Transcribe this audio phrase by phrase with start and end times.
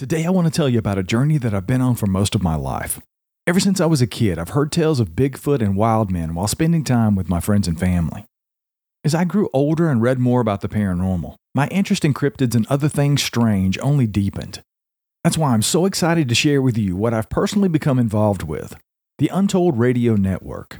[0.00, 2.34] Today I want to tell you about a journey that I've been on for most
[2.34, 3.02] of my life.
[3.46, 6.48] Ever since I was a kid, I've heard tales of Bigfoot and wild men while
[6.48, 8.24] spending time with my friends and family.
[9.04, 12.66] As I grew older and read more about the paranormal, my interest in cryptids and
[12.68, 14.62] other things strange only deepened.
[15.22, 18.76] That's why I'm so excited to share with you what I've personally become involved with
[19.18, 20.78] the Untold Radio Network.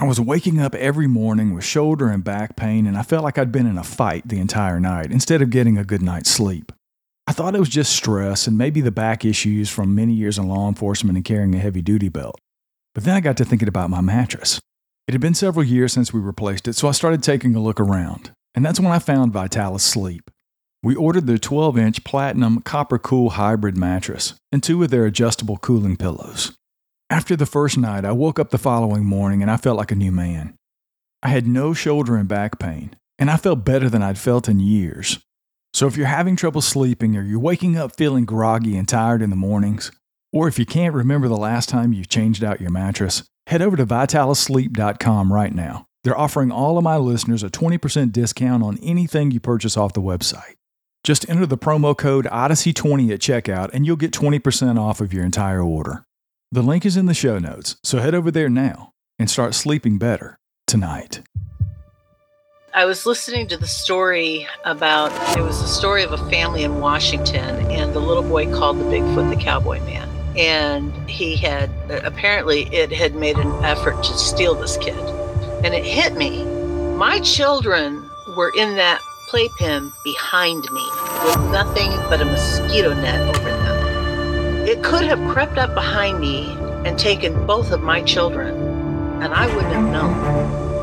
[0.00, 3.36] I was waking up every morning with shoulder and back pain, and I felt like
[3.38, 6.72] I'd been in a fight the entire night instead of getting a good night's sleep.
[7.28, 10.48] I thought it was just stress and maybe the back issues from many years in
[10.48, 12.38] law enforcement and carrying a heavy duty belt.
[12.94, 14.60] But then I got to thinking about my mattress.
[15.08, 17.80] It had been several years since we replaced it, so I started taking a look
[17.80, 20.30] around, and that's when I found Vitalis Sleep.
[20.82, 25.56] We ordered their 12 inch Platinum Copper Cool Hybrid mattress and two of their adjustable
[25.56, 26.52] cooling pillows.
[27.10, 29.96] After the first night, I woke up the following morning and I felt like a
[29.96, 30.54] new man.
[31.22, 34.60] I had no shoulder and back pain, and I felt better than I'd felt in
[34.60, 35.18] years.
[35.76, 39.28] So if you're having trouble sleeping or you're waking up feeling groggy and tired in
[39.28, 39.92] the mornings,
[40.32, 43.76] or if you can't remember the last time you changed out your mattress, head over
[43.76, 45.84] to vitalisleep.com right now.
[46.02, 50.00] They're offering all of my listeners a 20% discount on anything you purchase off the
[50.00, 50.54] website.
[51.04, 55.26] Just enter the promo code Odyssey20 at checkout and you'll get 20% off of your
[55.26, 56.06] entire order.
[56.50, 59.98] The link is in the show notes, so head over there now and start sleeping
[59.98, 61.20] better tonight.
[62.76, 66.78] I was listening to the story about it was a story of a family in
[66.78, 70.06] Washington, and the little boy called the Bigfoot the Cowboy Man.
[70.36, 74.98] And he had apparently it had made an effort to steal this kid.
[75.64, 76.44] And it hit me.
[76.98, 79.00] My children were in that
[79.30, 80.86] playpen behind me
[81.24, 84.68] with nothing but a mosquito net over them.
[84.68, 86.54] It could have crept up behind me
[86.84, 88.54] and taken both of my children,
[89.22, 90.75] and I wouldn't have known.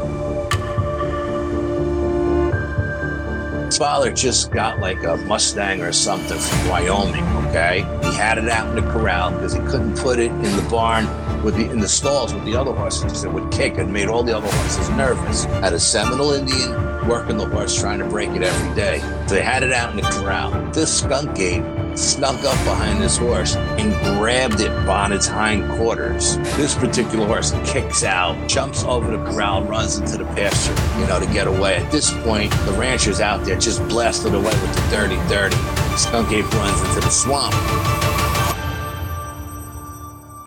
[3.77, 7.79] Father just got like a Mustang or something from Wyoming, okay?
[8.03, 11.05] He had it out in the corral because he couldn't put it in the barn
[11.43, 13.23] with the in the stalls with the other horses.
[13.23, 15.45] It would kick and made all the other horses nervous.
[15.45, 18.99] Had a Seminole Indian working the horse trying to break it every day.
[19.27, 20.51] They had it out in the corral.
[20.71, 21.63] This skunk ape
[21.97, 26.37] snuck up behind this horse and grabbed it on its hindquarters.
[26.57, 31.19] This particular horse kicks out, jumps over the corral, runs into the pasture, you know,
[31.19, 31.75] to get away.
[31.75, 35.57] At this point, the rancher's out there just blasted away with the dirty, dirty.
[35.97, 37.53] Skunk ape runs into the swamp.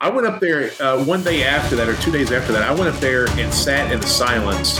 [0.01, 2.63] I went up there uh, one day after that, or two days after that.
[2.63, 4.79] I went up there and sat in the silence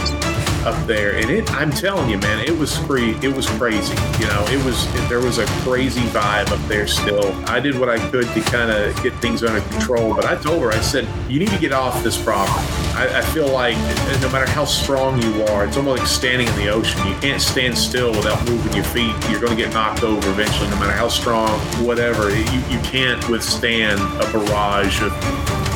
[0.67, 1.51] up there, and it.
[1.53, 3.15] I'm telling you, man, it was free.
[3.23, 3.95] It was crazy.
[4.19, 4.87] You know, it was.
[5.09, 6.87] There was a crazy vibe up there.
[6.89, 10.15] Still, I did what I could to kind of get things under control.
[10.15, 12.67] But I told her, I said, you need to get off this property.
[12.95, 16.49] I, I feel like eh, no matter how strong you are, it's almost like standing
[16.49, 17.07] in the ocean.
[17.07, 19.15] You can't stand still without moving your feet.
[19.31, 22.31] You're going to get knocked over eventually, no matter how strong, whatever.
[22.31, 25.13] You, you can't withstand a barrage of,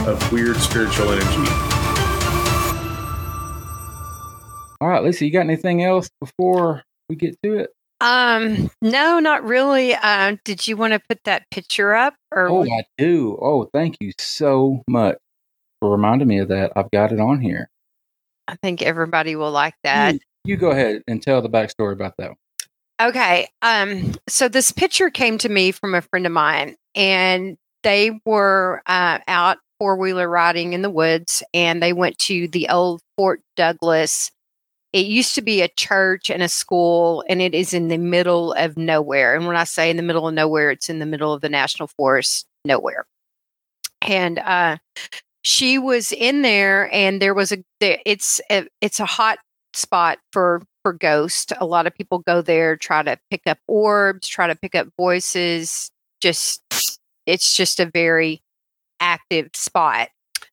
[0.09, 1.70] of weird spiritual energy.
[4.91, 7.71] Right, Lisa, you got anything else before we get to it?
[8.01, 9.95] Um, no, not really.
[9.95, 12.15] Uh, did you want to put that picture up?
[12.33, 13.39] Or oh, I do.
[13.41, 15.19] Oh, thank you so much
[15.81, 16.73] for reminding me of that.
[16.77, 17.69] I've got it on here.
[18.49, 20.15] I think everybody will like that.
[20.15, 22.33] You, you go ahead and tell the backstory about that.
[23.01, 23.49] Okay.
[23.63, 28.83] Um, so this picture came to me from a friend of mine, and they were
[28.87, 33.41] uh, out four wheeler riding in the woods, and they went to the old Fort
[33.57, 34.31] Douglas
[34.93, 38.53] it used to be a church and a school, and it is in the middle
[38.55, 39.35] of nowhere.
[39.35, 41.49] And when I say in the middle of nowhere, it's in the middle of the
[41.49, 43.07] national forest, nowhere.
[44.03, 44.79] And uh,
[45.43, 47.63] she was in there, and there was a.
[47.81, 49.39] It's a, it's a hot
[49.75, 51.53] spot for for ghosts.
[51.61, 54.89] A lot of people go there, try to pick up orbs, try to pick up
[54.97, 55.91] voices.
[56.21, 56.63] Just
[57.27, 58.43] it's just a very
[58.99, 60.09] active spot.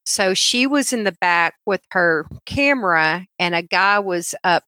[0.08, 4.64] So she was in the back with her camera, and a guy was up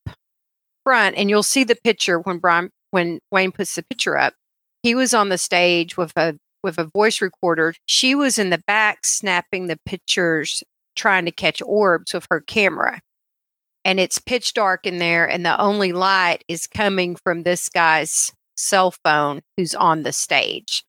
[0.84, 1.16] front.
[1.16, 4.34] And you'll see the picture when Brian, when Wayne puts the picture up.
[4.82, 7.72] He was on the stage with a with a voice recorder.
[7.86, 10.62] She was in the back snapping the pictures,
[10.94, 13.00] trying to catch orbs with her camera.
[13.82, 18.30] And it's pitch dark in there, and the only light is coming from this guy's
[18.58, 20.84] cell phone who's on the stage.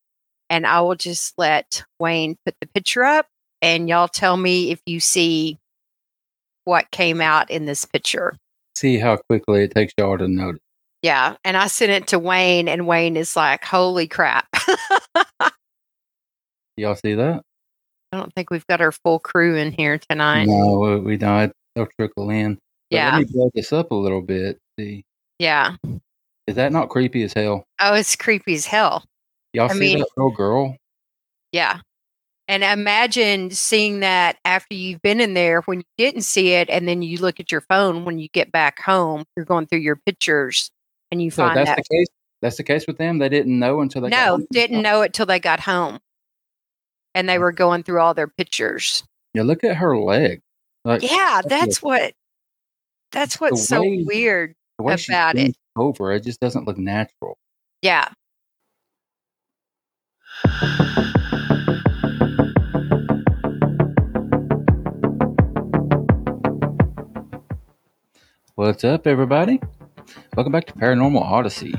[0.50, 3.28] And I will just let Wayne put the picture up
[3.62, 5.58] and y'all tell me if you see
[6.64, 8.36] what came out in this picture.
[8.74, 10.60] See how quickly it takes y'all to notice.
[11.02, 11.36] Yeah.
[11.44, 14.46] And I sent it to Wayne, and Wayne is like, holy crap.
[16.76, 17.42] y'all see that?
[18.12, 20.44] I don't think we've got our full crew in here tonight.
[20.44, 21.52] No, we don't.
[21.74, 22.54] They'll trickle in.
[22.90, 23.16] But yeah.
[23.16, 24.58] Let me blow this up a little bit.
[24.78, 25.04] See.
[25.38, 25.76] Yeah.
[26.46, 27.64] Is that not creepy as hell?
[27.80, 29.04] Oh, it's creepy as hell.
[29.54, 30.76] Y'all I see mean, that little girl?
[31.52, 31.80] Yeah.
[32.48, 36.88] And imagine seeing that after you've been in there when you didn't see it, and
[36.88, 39.24] then you look at your phone when you get back home.
[39.36, 40.70] You're going through your pictures,
[41.10, 41.76] and you so find that's that.
[41.76, 42.08] the case.
[42.42, 43.18] That's the case with them.
[43.18, 44.80] They didn't know until they no didn't oh.
[44.82, 46.00] know it till they got home,
[47.14, 49.04] and they were going through all their pictures.
[49.34, 50.40] Yeah, look at her leg.
[50.84, 52.14] Like, yeah, that's what.
[53.12, 55.54] That's what's so way, weird about it.
[55.76, 57.36] Over, it just doesn't look natural.
[57.82, 58.08] Yeah.
[68.54, 69.62] What's up, everybody?
[70.36, 71.74] Welcome back to Paranormal Odyssey.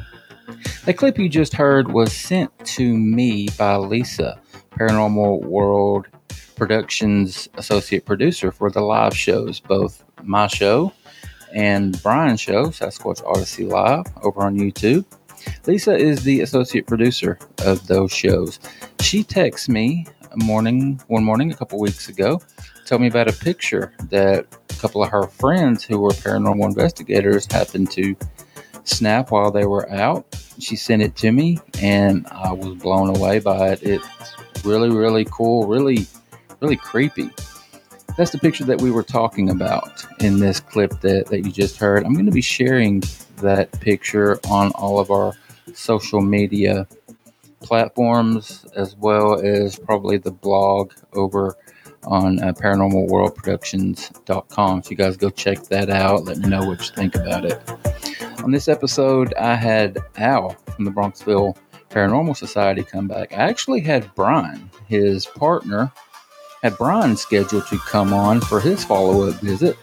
[0.86, 4.42] The clip you just heard was sent to me by Lisa,
[4.72, 6.08] Paranormal World
[6.56, 10.92] Productions associate producer for the live shows, both my show
[11.54, 15.06] and Brian's show, Sasquatch Odyssey Live, over on YouTube.
[15.68, 18.60] Lisa is the associate producer of those shows.
[19.00, 22.42] She texts me morning, one morning a couple weeks ago,
[22.86, 27.52] told me about a picture that a couple of her friends who were paranormal investigators
[27.52, 28.16] happened to
[28.84, 30.26] snap while they were out.
[30.60, 33.84] She sent it to me, and I was blown away by it.
[33.84, 36.08] It's really, really cool, really,
[36.60, 37.30] really creepy.
[38.18, 41.78] That's the picture that we were talking about in this clip that, that you just
[41.78, 42.04] heard.
[42.04, 43.02] I'm going to be sharing
[43.38, 45.34] that picture on all of our
[45.74, 46.88] social media
[47.62, 51.58] platforms as well as probably the blog over
[52.06, 54.80] on uh, paranormalworldproductions.com.
[54.80, 56.24] If you guys go check that out.
[56.26, 57.62] Let me know what you think about it.
[58.44, 61.56] On this episode, I had Al from the Bronxville
[61.90, 63.32] Paranormal Society come back.
[63.34, 65.92] I actually had Brian, his partner,
[66.62, 69.78] had Brian scheduled to come on for his follow up visit.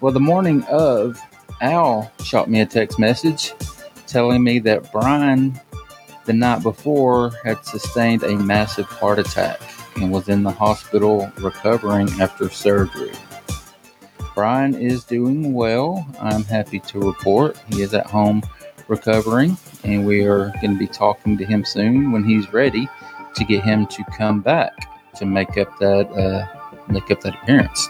[0.00, 1.20] Well, the morning of,
[1.60, 3.54] Al shot me a text message
[4.06, 5.58] telling me that Brian
[6.24, 9.60] the night before had sustained a massive heart attack
[9.96, 13.12] and was in the hospital recovering after surgery.
[14.34, 16.06] Brian is doing well.
[16.20, 18.42] I'm happy to report he is at home
[18.86, 22.88] recovering, and we are going to be talking to him soon when he's ready
[23.34, 24.74] to get him to come back
[25.16, 26.46] to make up that uh,
[26.88, 27.88] make up that appearance.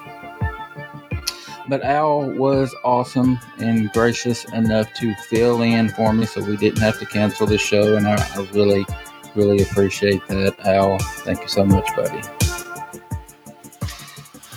[1.69, 6.81] But Al was awesome and gracious enough to fill in for me so we didn't
[6.81, 7.97] have to cancel the show.
[7.97, 8.87] And I, I really,
[9.35, 10.99] really appreciate that, Al.
[10.99, 12.21] Thank you so much, buddy.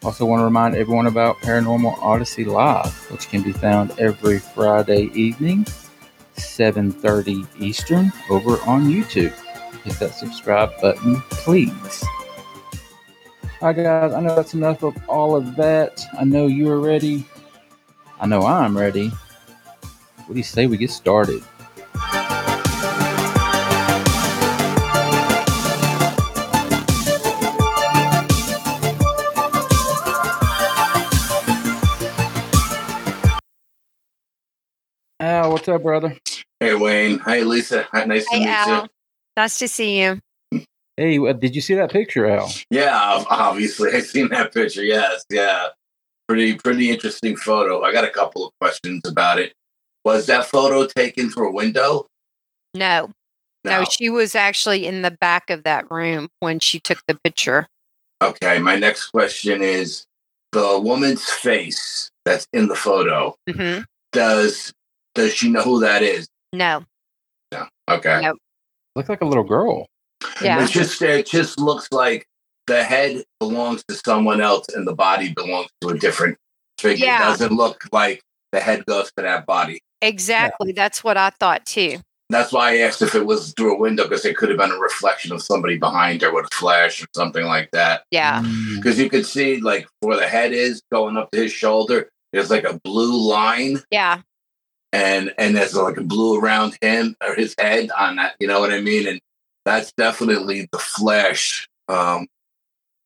[0.04, 5.10] Also, want to remind everyone about Paranormal Odyssey Live, which can be found every Friday
[5.14, 5.66] evening,
[6.38, 9.34] 7:30 Eastern, over on YouTube.
[9.84, 12.04] Hit that subscribe button, please.
[13.62, 14.14] All right, guys.
[14.14, 16.06] I know that's enough of all of that.
[16.20, 17.26] I know you're ready.
[18.20, 19.10] I know I'm ready.
[19.10, 21.44] What do you say we get started?
[35.68, 36.16] What's up, brother?
[36.60, 37.18] Hey, Wayne.
[37.20, 37.88] Hi, Lisa.
[37.92, 38.84] Hi, nice to Hey, meet Al.
[38.84, 38.90] you.
[39.36, 40.20] Nice to see you.
[40.96, 42.52] Hey, uh, did you see that picture, Al?
[42.70, 43.92] Yeah, obviously.
[43.94, 44.84] I've seen that picture.
[44.84, 45.68] Yes, yeah.
[46.28, 47.82] Pretty, pretty interesting photo.
[47.82, 49.54] I got a couple of questions about it.
[50.04, 52.06] Was that photo taken through a window?
[52.76, 53.10] No,
[53.64, 57.68] no, she was actually in the back of that room when she took the picture.
[58.22, 60.06] Okay, my next question is
[60.52, 63.36] the woman's face that's in the photo.
[63.50, 63.80] hmm
[64.12, 64.74] Does
[65.16, 66.28] does she know who that is?
[66.54, 66.84] No,
[67.52, 67.66] No.
[67.90, 68.22] Okay.
[68.22, 68.38] Nope.
[68.96, 69.88] Looked like a little girl.
[70.42, 72.26] yeah, It just it just looks like
[72.68, 76.38] the head belongs to someone else and the body belongs to a different
[76.80, 77.06] figure.
[77.06, 77.24] Yeah.
[77.24, 79.80] It doesn't look like the head goes to that body.
[80.02, 80.72] exactly.
[80.72, 81.98] That's what I thought too.
[82.32, 84.72] That's why I asked if it was through a window because it could have been
[84.72, 88.04] a reflection of somebody behind her with a flash or something like that.
[88.10, 88.78] Yeah, Mm.
[88.78, 92.10] Because you could see like where the head is going up to his shoulder.
[92.34, 94.22] There's like a blue line, yeah,
[94.96, 98.36] and and there's like a blue around him or his head on that.
[98.40, 99.08] You know what I mean?
[99.08, 99.20] And
[99.66, 101.68] that's definitely the flash.
[101.90, 102.28] Um,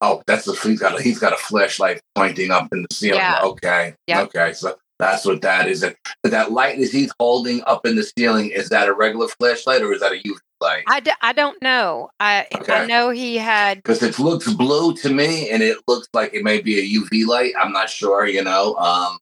[0.02, 3.20] oh, that's the he's got a, he's got a flashlight pointing up in the ceiling.
[3.20, 3.42] Yeah.
[3.44, 4.28] Okay, Yep.
[4.28, 5.82] okay, so that's what that is.
[5.84, 8.52] And that light is he's holding up in the ceiling.
[8.52, 10.84] Is that a regular flashlight or is that a UV light?
[10.88, 12.10] I, d- I don't know.
[12.20, 13.78] I I know he had.
[13.78, 17.26] because it looks blue to me and it looks like it may be a UV
[17.26, 17.54] light.
[17.58, 18.76] I'm not sure, you know.
[18.76, 19.18] Um,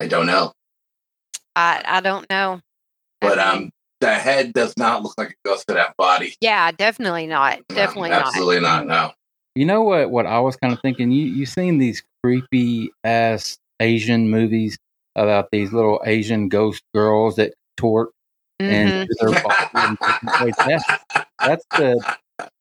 [0.00, 0.52] I don't know,
[1.56, 2.60] I I don't know.
[3.22, 6.34] I but mean, um, the head does not look like it goes to that body.
[6.40, 7.58] yeah, definitely not.
[7.70, 8.26] No, Definitely not.
[8.26, 8.86] absolutely not.
[8.86, 9.12] No.
[9.54, 10.10] You know what?
[10.10, 11.10] What I was kind of thinking.
[11.10, 14.78] You you seen these creepy ass Asian movies
[15.16, 18.10] about these little Asian ghost girls that tort
[18.62, 18.68] Mhm.
[18.70, 20.54] and their body in different ways.
[20.58, 20.84] That's
[21.40, 22.16] that's the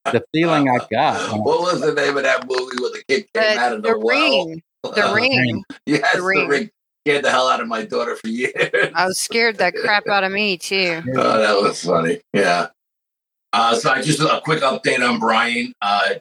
[0.06, 1.40] the feeling I got.
[1.40, 3.90] What was the name of that movie where the kid came out The, of the,
[3.90, 4.46] the well?
[4.48, 5.64] ring, the ring.
[5.86, 6.70] Yes, The the Ring.
[7.08, 8.54] Scared the hell out of my daughter for years.
[8.94, 11.02] I was scared that crap out of me too.
[11.16, 12.20] Oh, that was funny.
[12.34, 12.68] Yeah.
[13.54, 15.72] Uh, so I just a quick update on Brian.
[15.82, 16.16] Uh,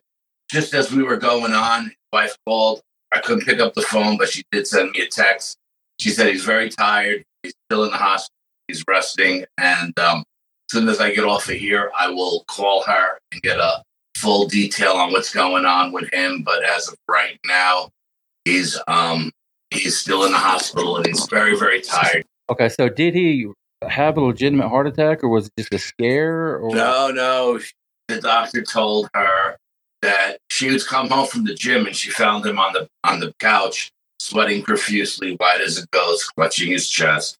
[0.48, 2.82] just as we were going on, wife called.
[3.10, 5.56] I couldn't pick up the phone, but she did send me a text.
[5.98, 7.24] She said he's very tired.
[7.42, 8.36] He's still in the hospital.
[8.68, 12.84] He's resting, and um, as soon as I get off of here, I will call
[12.84, 13.82] her and get a
[14.14, 16.42] full detail on what's going on with him.
[16.42, 17.90] But as of right now,
[18.44, 19.32] he's um,
[19.70, 22.24] he's still in the hospital and he's very very tired.
[22.48, 23.48] Okay, so did he
[23.82, 26.56] have a legitimate heart attack, or was it just a scare?
[26.56, 27.60] Or No, no.
[28.08, 29.56] The doctor told her
[30.02, 33.20] that she would come home from the gym and she found him on the on
[33.20, 37.36] the couch, sweating profusely, white as a ghost, clutching his chest.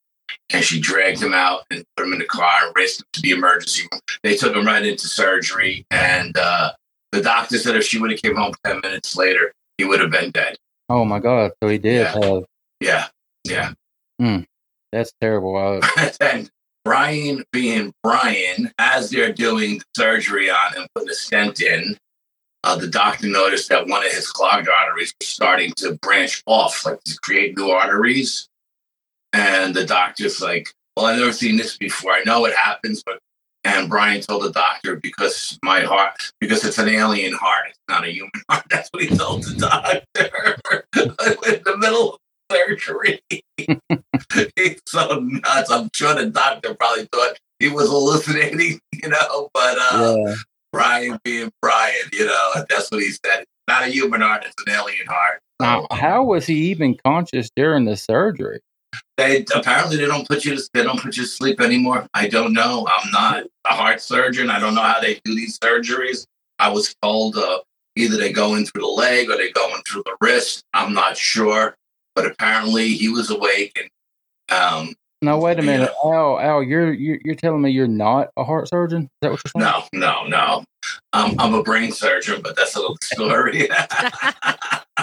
[0.51, 3.23] And she dragged him out and put him in the car and raced him to
[3.23, 4.01] the emergency room.
[4.23, 6.73] They took him right into surgery, and uh,
[7.13, 10.11] the doctor said if she would have came home ten minutes later, he would have
[10.11, 10.57] been dead.
[10.89, 11.53] Oh my God!
[11.63, 12.15] So he did Yeah.
[12.23, 12.45] have.
[12.81, 13.07] Yeah,
[13.45, 13.73] yeah.
[14.93, 15.57] That's terrible.
[15.57, 16.51] I, and
[16.85, 21.99] Brian being Brian, as they're doing the surgery on him, putting a stent in,
[22.65, 26.87] uh, the doctor noticed that one of his clogged arteries was starting to branch off,
[26.87, 28.49] like to create new arteries.
[29.33, 32.13] And the doctor's like, Well, I've never seen this before.
[32.13, 33.19] I know it happens, but
[33.67, 38.05] and Brian told the doctor because my heart, because it's an alien heart, it's not
[38.05, 38.65] a human heart.
[38.71, 42.19] That's what he told the doctor in the middle of
[42.51, 43.21] surgery.
[44.57, 45.71] He's so nuts.
[45.71, 50.35] I'm sure the doctor probably thought he was hallucinating, you know, but uh, yeah.
[50.73, 53.45] Brian being Brian, you know, that's what he said.
[53.67, 55.41] Not a human heart, it's an alien heart.
[55.59, 58.61] Now, how was he even conscious during the surgery?
[59.17, 62.07] They apparently they don't put you to they don't put you to sleep anymore.
[62.15, 62.87] I don't know.
[62.89, 64.51] I'm not a heart surgeon.
[64.51, 66.27] I don't know how they do these surgeries.
[66.59, 67.59] I was told uh,
[67.97, 70.63] either they go in through the leg or they go in through the wrist.
[70.75, 71.75] I'm not sure,
[72.15, 73.89] but apparently he was awake and
[74.51, 76.39] Um, No, wait a You minute, Al.
[76.39, 79.05] Al, you're, you're you're telling me you're not a heart surgeon?
[79.05, 79.85] Is that what you're saying?
[79.93, 80.65] no, no, no.
[81.15, 83.69] Um, I'm a brain surgeon, but that's a little story.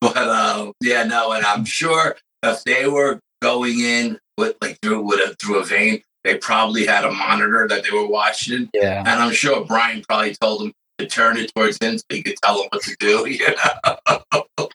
[0.00, 5.02] but um, yeah, no, and I'm sure if they were going in with like through
[5.02, 9.00] with a through a vein, they probably had a monitor that they were watching, Yeah.
[9.00, 12.36] and I'm sure Brian probably told them to turn it towards him so he could
[12.42, 13.26] tell them what to do.
[13.28, 13.46] You
[14.56, 14.68] know?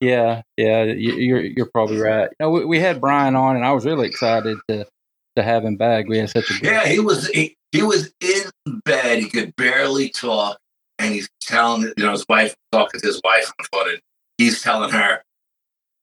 [0.00, 2.28] Yeah, yeah, you- you're you're probably right.
[2.38, 4.86] You know, we, we had Brian on, and I was really excited to
[5.36, 6.06] to have him back.
[6.08, 9.18] We had such a Yeah, he was he, he was in bed.
[9.18, 10.56] He could barely talk,
[11.00, 14.00] and he's telling you know his wife talking to his wife on the phone, and
[14.38, 15.22] he's telling her,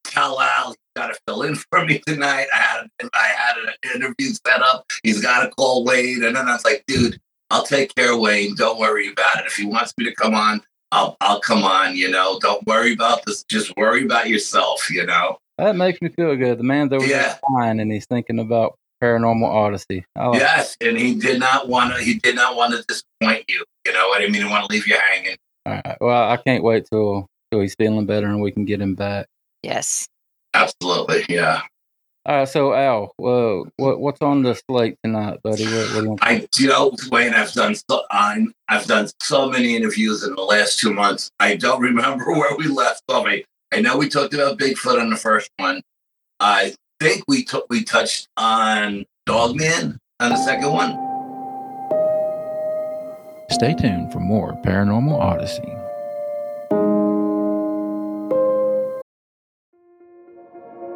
[0.05, 2.47] "Tell Al he's got to fill in for me tonight.
[2.53, 4.85] I had I had an interview set up.
[5.03, 7.19] He's got to call Wade." And then I was like, "Dude,
[7.51, 8.55] I'll take care of Wade.
[8.57, 9.45] Don't worry about it.
[9.45, 11.95] If he wants me to come on, I'll I'll come on.
[11.95, 13.43] You know, don't worry about this.
[13.43, 14.89] Just worry about yourself.
[14.89, 16.57] You know." that makes me feel good.
[16.59, 17.37] The man's over Yeah.
[17.53, 20.05] fine, and he's thinking about Paranormal Odyssey.
[20.17, 22.03] Like Yes, and he did not want to.
[22.03, 23.63] He did not want to disappoint you.
[23.85, 24.41] You know what I mean?
[24.41, 25.37] He want to leave you hanging.
[25.65, 25.97] All right.
[26.01, 29.27] Well, I can't wait till till he's feeling better and we can get him back.
[29.65, 30.07] Yes.
[30.53, 31.63] Absolutely, yeah.
[32.27, 32.47] All right.
[32.47, 35.65] So Al, well, what what's on the slate tonight, buddy?
[35.65, 36.19] What, what do you want?
[36.23, 40.41] I, you know, Wayne, I've done so, I'm, I've done so many interviews in the
[40.43, 41.31] last two months.
[41.39, 43.25] I don't remember where we left off.
[43.27, 43.43] I,
[43.73, 45.81] I know we talked about Bigfoot on the first one.
[46.39, 50.91] I think we took we touched on Dogman on the second one.
[53.49, 55.84] Stay tuned for more Paranormal Odyssey.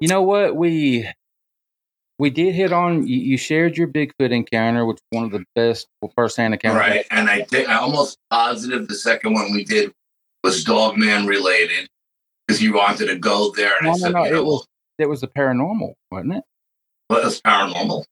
[0.00, 0.56] You know what?
[0.56, 1.08] We
[2.18, 3.06] we did hit on.
[3.06, 6.80] You, you shared your Bigfoot encounter, which was one of the best first-hand encounters.
[6.80, 9.92] Right, and I think I'm almost positive the second one we did
[10.44, 11.88] was Dogman related
[12.46, 14.24] because you wanted to go there, and No, I no, said, no.
[14.24, 14.66] know, It was
[14.98, 16.44] it was the paranormal, wasn't it?
[17.10, 18.04] well, it's paranormal.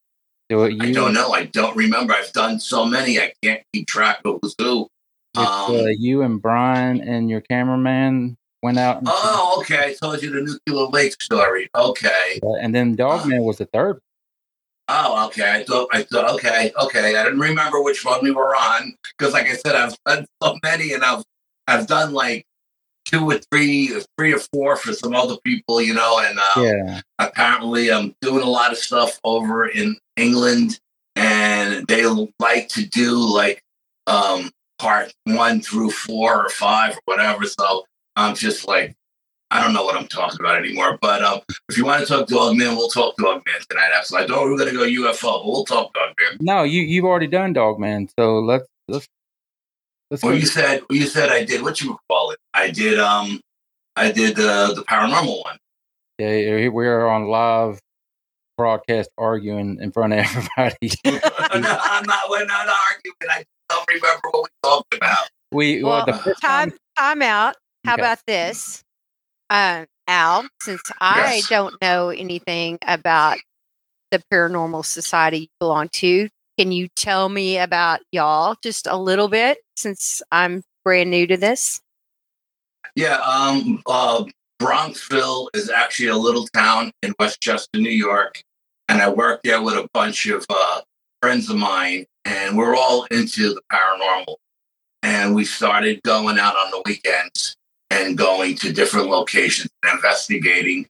[0.51, 1.33] So I you, don't know.
[1.33, 2.15] I don't remember.
[2.15, 3.19] I've done so many.
[3.19, 4.87] I can't keep track of who's who.
[5.37, 8.99] uh, Um, you and Brian and your cameraman went out.
[8.99, 9.91] And, Oh, okay.
[9.91, 11.69] I told you the nuclear lake story.
[11.75, 12.41] Okay.
[12.61, 14.01] and then Dogman was the third.
[14.89, 15.53] Oh, okay.
[15.53, 15.89] I thought.
[15.93, 16.31] I thought.
[16.35, 17.17] Okay, okay.
[17.17, 20.57] I didn't remember which one we were on because, like I said, I've done so
[20.63, 21.25] many, and I've
[21.67, 22.45] I've done like
[23.05, 26.21] two or three, or three or four for some other people, you know.
[26.21, 27.01] And uh, Yeah.
[27.19, 30.79] apparently, I'm doing a lot of stuff over in England,
[31.17, 32.07] and they
[32.39, 33.61] like to do like
[34.07, 37.45] um part one through four or five or whatever.
[37.47, 37.85] So
[38.17, 38.95] I'm just like,
[39.51, 40.99] I don't know what I'm talking about anymore.
[41.01, 43.91] But um, if you want to talk Dogman, we'll talk Dogman tonight.
[43.97, 44.25] Absolutely.
[44.25, 46.39] I thought we're going to go UFO, but we'll talk Dogman.
[46.41, 49.07] No, you you've already done Dogman, so let's let's
[50.11, 50.39] let's Well, go.
[50.39, 52.39] you said you said I did what you call it.
[52.55, 53.41] I did um,
[53.95, 55.59] I did uh, the paranormal one.
[56.19, 57.79] Yeah, we are on live
[58.57, 60.19] broadcast arguing in front of
[60.57, 60.91] everybody.
[61.05, 61.21] no,
[61.53, 62.21] I'm not.
[62.31, 63.15] We're not arguing.
[63.31, 65.29] I don't remember what we talked about.
[65.53, 67.57] we well, the first time time, time out.
[67.87, 68.03] How Okay.
[68.03, 68.83] about this?
[69.49, 71.49] Um, Al, since I Yes.
[71.49, 73.39] don't know anything about
[74.11, 79.29] the paranormal society you belong to, can you tell me about y'all just a little
[79.29, 81.81] bit since I'm brand new to this?
[82.97, 84.25] Yeah, um, uh,
[84.61, 88.43] Bronxville is actually a little town in Westchester, New York,
[88.89, 90.81] and I work there with a bunch of uh,
[91.23, 94.37] friends of mine, and we're all into the paranormal.
[95.03, 97.57] And we started going out on the weekends
[97.91, 100.87] and going to different locations and investigating.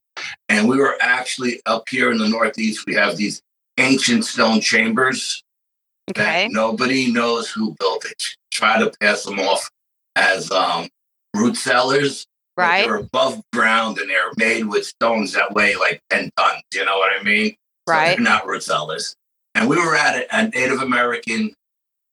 [0.49, 2.87] And we were actually up here in the Northeast.
[2.87, 3.43] We have these
[3.79, 5.43] ancient stone chambers
[6.11, 6.45] Okay.
[6.47, 8.23] that nobody knows who built it.
[8.53, 9.69] Try to pass them off
[10.15, 10.89] as um,
[11.35, 12.87] root cellars, Right.
[12.87, 16.63] They're above ground and they're made with stones that weigh like 10 tons.
[16.73, 17.51] You know what I mean?
[17.87, 18.17] So Right.
[18.17, 19.15] they're not root cellars.
[19.55, 21.53] And we were at a, a Native American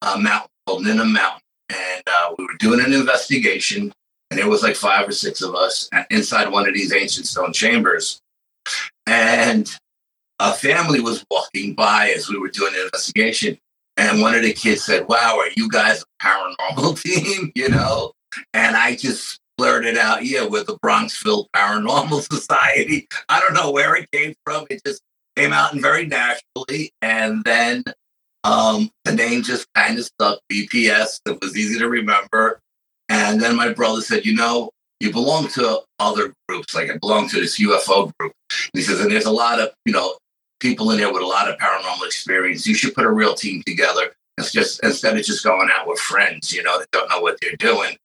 [0.01, 1.41] uh, mountain called Nimham Mountain.
[1.69, 3.93] And uh, we were doing an investigation.
[4.33, 7.53] And there was like five or six of us inside one of these ancient stone
[7.53, 8.19] chambers.
[9.05, 9.71] And
[10.39, 13.59] a family was walking by as we were doing the investigation.
[13.95, 17.51] And one of the kids said, Wow, are you guys a paranormal team?
[17.53, 18.13] You know?
[18.55, 23.07] And I just blurted out, Yeah, we're the Bronxville Paranormal Society.
[23.29, 24.65] I don't know where it came from.
[24.71, 25.03] It just
[25.35, 26.91] came out and very naturally.
[27.03, 27.83] And then
[28.43, 31.19] um, the name just kind of stuck BPS.
[31.27, 32.61] It was easy to remember.
[33.31, 36.75] And then my brother said, You know, you belong to other groups.
[36.75, 38.33] Like I belong to this UFO group.
[38.51, 40.15] And he says, And there's a lot of, you know,
[40.59, 42.65] people in there with a lot of paranormal experience.
[42.67, 44.13] You should put a real team together.
[44.37, 47.37] It's just instead of just going out with friends, you know, that don't know what
[47.41, 47.97] they're doing.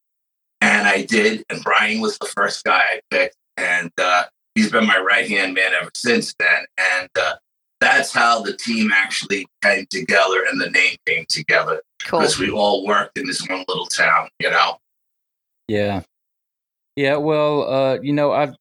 [0.61, 4.25] And I did, and Brian was the first guy I picked, and uh,
[4.57, 6.65] he's been my right hand man ever since then.
[6.77, 7.35] And uh,
[7.81, 12.21] that's how the team actually came together, and the name came together Cool.
[12.21, 14.79] because we all worked in this one little town, you know.
[15.69, 16.03] Yeah.
[16.97, 18.53] Yeah, well, uh, you know, I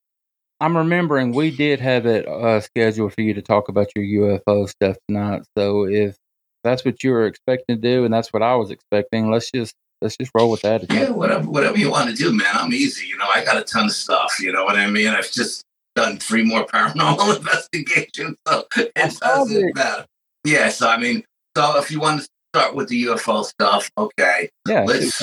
[0.60, 4.68] I'm remembering we did have it uh, scheduled for you to talk about your UFO
[4.68, 5.42] stuff tonight.
[5.56, 6.16] So if
[6.64, 9.74] that's what you were expecting to do and that's what I was expecting, let's just
[10.02, 10.90] let's just roll with that.
[10.92, 12.48] Yeah, whatever, whatever you want to do, man.
[12.52, 13.06] I'm easy.
[13.06, 14.38] You know, I got a ton of stuff.
[14.40, 15.08] You know what I mean?
[15.08, 19.74] I've just done three more paranormal investigations, so it doesn't it.
[19.74, 20.06] matter.
[20.44, 21.24] Yeah, so I mean,
[21.56, 24.48] so if you want to start with the UFO stuff, okay.
[24.66, 24.84] Yeah.
[24.84, 25.22] Let's.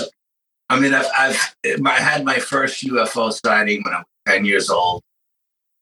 [0.70, 4.70] I mean, I've, I've I had my first UFO sighting when I was ten years
[4.70, 5.02] old.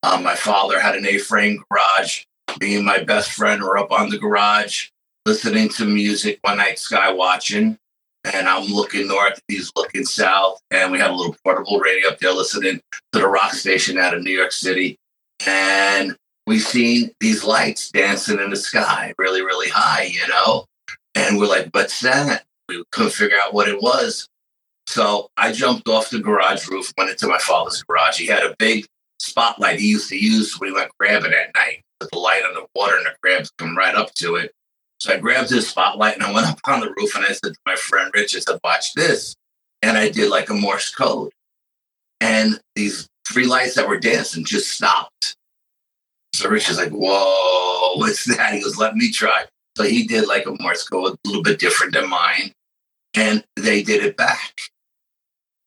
[0.04, 2.24] Um, my father had an A-frame garage.
[2.60, 4.90] Me and my best friend were up on the garage
[5.26, 7.78] listening to music one night, sky watching
[8.26, 12.20] and I'm looking north, he's looking south, and we had a little portable radio up
[12.20, 14.98] there listening to the rock station out of New York City,
[15.46, 16.16] and
[16.48, 20.66] we seen these lights dancing in the sky, really, really high, you know,
[21.16, 24.28] and we're like, "What's that?" We couldn't figure out what it was,
[24.94, 28.20] so I jumped off the garage roof, went into my father's garage.
[28.20, 28.86] He had a big
[29.18, 32.54] spotlight he used to use when he went crabbing at night, with the light on
[32.54, 34.52] the water and the crabs come right up to it.
[35.00, 37.54] So I grabbed his spotlight and I went up on the roof and I said
[37.54, 39.36] to my friend Rich, I said, watch this.
[39.82, 41.32] And I did like a Morse code.
[42.22, 45.36] And these three lights that were dancing just stopped.
[46.36, 48.54] So Rich is like, whoa, what's that?
[48.54, 49.46] He goes, let me try.
[49.76, 52.52] So he did like a Morse code, a little bit different than mine.
[53.16, 54.54] And they did it back.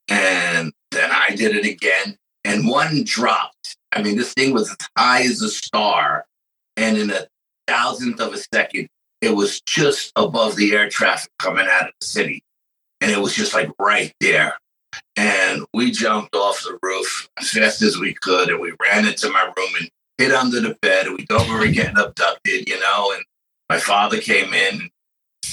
[0.07, 2.17] And then I did it again.
[2.43, 3.77] And one dropped.
[3.91, 6.25] I mean, this thing was as high as a star.
[6.77, 7.27] And in a
[7.67, 8.87] thousandth of a second,
[9.21, 12.43] it was just above the air traffic coming out of the city.
[13.01, 14.57] And it was just like right there.
[15.15, 18.49] And we jumped off the roof as fast as we could.
[18.49, 21.07] And we ran into my room and hid under the bed.
[21.07, 23.13] And we thought we were getting abducted, you know.
[23.13, 23.23] And
[23.69, 24.89] my father came in,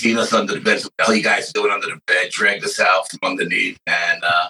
[0.04, 0.80] seen us under the bed.
[0.80, 2.30] So, what the hell you guys doing under the bed?
[2.30, 3.78] Dragged us out from underneath.
[3.86, 4.48] And uh,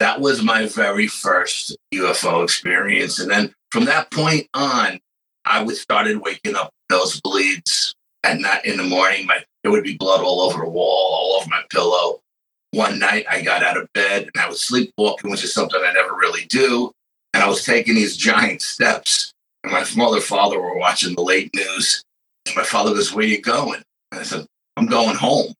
[0.00, 3.18] that was my very first UFO experience.
[3.18, 5.00] And then from that point on,
[5.46, 9.26] I would started waking up nosebleeds at night in the morning.
[9.26, 12.20] My there would be blood all over the wall, all over my pillow.
[12.72, 15.92] One night I got out of bed and I was sleepwalking, which is something I
[15.92, 16.90] never really do.
[17.32, 19.32] And I was taking these giant steps.
[19.64, 22.02] And my mother and father were watching the late news.
[22.46, 23.82] And my father goes, Where you going?
[24.10, 25.54] And I said, I'm going home.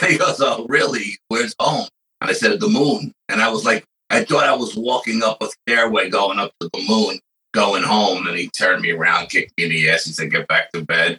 [0.00, 1.18] And he goes, Oh, really?
[1.28, 1.88] Where's home?
[2.20, 3.12] And I said, The moon.
[3.28, 6.68] And I was like, I thought I was walking up a stairway going up to
[6.72, 7.18] the moon,
[7.52, 8.26] going home.
[8.26, 10.04] And he turned me around, kicked me in the ass.
[10.04, 11.18] He said, Get back to bed.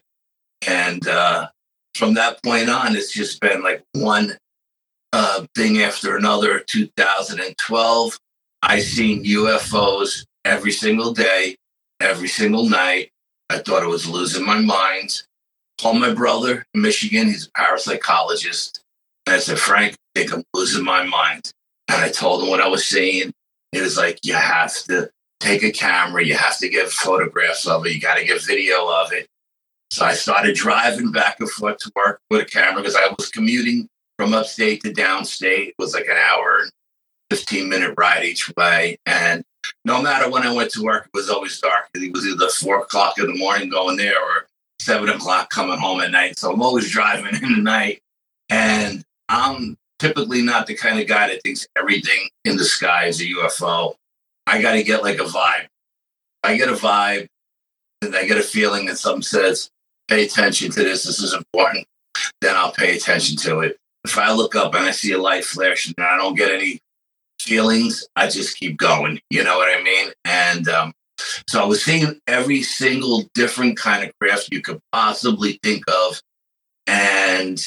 [0.67, 1.47] And uh,
[1.95, 4.37] from that point on, it's just been like one
[5.13, 6.59] uh, thing after another.
[6.59, 8.19] 2012,
[8.61, 11.55] I seen UFOs every single day,
[11.99, 13.09] every single night.
[13.49, 15.21] I thought I was losing my mind.
[15.79, 17.27] Called my brother in Michigan.
[17.27, 18.79] He's a parapsychologist.
[19.25, 21.51] And I said, Frank, I think I'm losing my mind.
[21.87, 23.33] And I told him what I was seeing.
[23.71, 25.09] He was like, You have to
[25.39, 26.23] take a camera.
[26.23, 27.93] You have to get photographs of it.
[27.93, 29.27] You got to get video of it.
[29.91, 33.29] So I started driving back and forth to work with a camera because I was
[33.29, 35.69] commuting from upstate to downstate.
[35.69, 36.71] It was like an hour and
[37.31, 38.97] 15 minute ride each way.
[39.05, 39.43] And
[39.83, 41.89] no matter when I went to work, it was always dark.
[41.93, 44.47] It was either four o'clock in the morning going there or
[44.79, 46.37] seven o'clock coming home at night.
[46.37, 48.01] So I'm always driving in the night.
[48.49, 53.21] And I'm typically not the kind of guy that thinks everything in the sky is
[53.21, 53.95] a UFO.
[54.47, 55.67] I got to get like a vibe.
[56.43, 57.27] I get a vibe
[58.01, 59.71] and I get a feeling that something says,
[60.07, 61.87] pay attention to this, this is important,
[62.41, 63.77] then I'll pay attention to it.
[64.03, 66.79] If I look up and I see a light flashing and I don't get any
[67.39, 69.19] feelings, I just keep going.
[69.31, 70.11] You know what I mean?
[70.25, 70.93] And um,
[71.47, 76.21] so I was seeing every single different kind of craft you could possibly think of.
[76.87, 77.61] And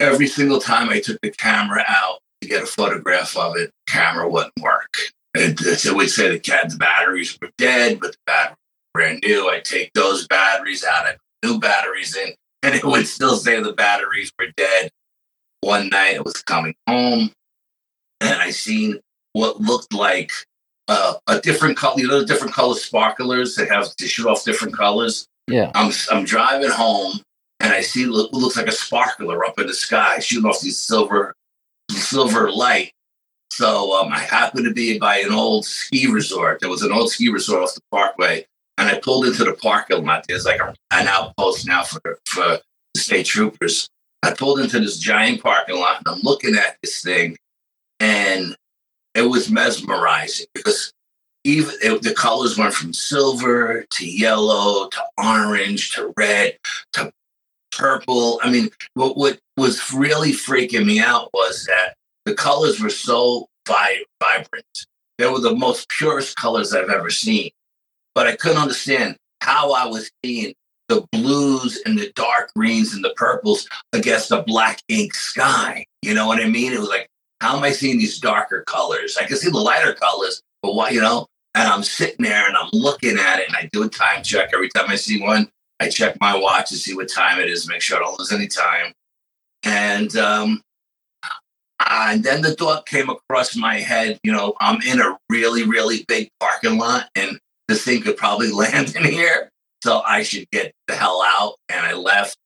[0.00, 4.28] every single time I took the camera out to get a photograph of it, camera
[4.28, 4.96] wouldn't work.
[5.36, 8.56] And so we'd say the cat's batteries were dead, but the batteries
[8.94, 9.48] were brand new.
[9.48, 13.60] I'd take those batteries out, I put new batteries in, and it would still say
[13.60, 14.90] the batteries were dead.
[15.60, 17.32] One night I was coming home
[18.20, 19.00] and I seen
[19.32, 20.30] what looked like
[20.88, 24.44] uh, a different color, you know, the different color sparklers that have to shoot off
[24.44, 25.26] different colors.
[25.48, 25.70] Yeah.
[25.74, 27.20] I'm I'm driving home
[27.60, 30.78] and I see what looks like a sparkler up in the sky shooting off these
[30.78, 31.34] silver
[31.90, 32.92] silver light.
[33.50, 36.60] So um, I happened to be by an old ski resort.
[36.60, 38.44] There was an old ski resort off the parkway,
[38.78, 40.24] and I pulled into the parking lot.
[40.26, 42.58] There's like a, an outpost now for for
[42.94, 43.88] the state troopers.
[44.22, 47.36] I pulled into this giant parking lot, and I'm looking at this thing,
[48.00, 48.56] and
[49.14, 50.92] it was mesmerizing because
[51.44, 56.56] even it, the colors went from silver to yellow to orange to red
[56.94, 57.12] to
[57.70, 58.40] purple.
[58.42, 63.48] I mean, what what was really freaking me out was that the colors were so
[63.66, 64.86] vi- vibrant.
[65.18, 67.50] They were the most purest colors I've ever seen.
[68.14, 70.54] But I couldn't understand how I was seeing
[70.88, 75.84] the blues and the dark greens and the purples against a black ink sky.
[76.02, 76.72] You know what I mean?
[76.72, 77.08] It was like,
[77.40, 79.16] how am I seeing these darker colors?
[79.20, 81.26] I can see the lighter colors, but what, you know?
[81.54, 84.50] And I'm sitting there and I'm looking at it and I do a time check
[84.52, 85.48] every time I see one.
[85.80, 88.32] I check my watch to see what time it is, make sure I don't lose
[88.32, 88.92] any time.
[89.62, 90.62] And um,
[91.86, 96.04] and then the thought came across my head, you know, I'm in a really, really
[96.08, 99.50] big parking lot and this thing could probably land in here.
[99.82, 101.56] So I should get the hell out.
[101.68, 102.36] And I left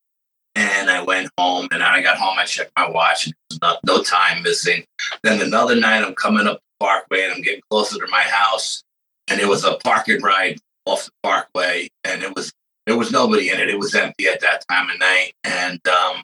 [0.58, 1.68] and I went home.
[1.70, 4.84] And I got home, I checked my watch was no, time missing.
[5.22, 8.82] Then another night, I'm coming up the parkway and I'm getting closer to my house.
[9.28, 11.88] And it was a parking ride off the parkway.
[12.04, 12.52] And it was,
[12.86, 13.68] there was nobody in it.
[13.68, 15.32] It was empty at that time of night.
[15.44, 16.22] And um,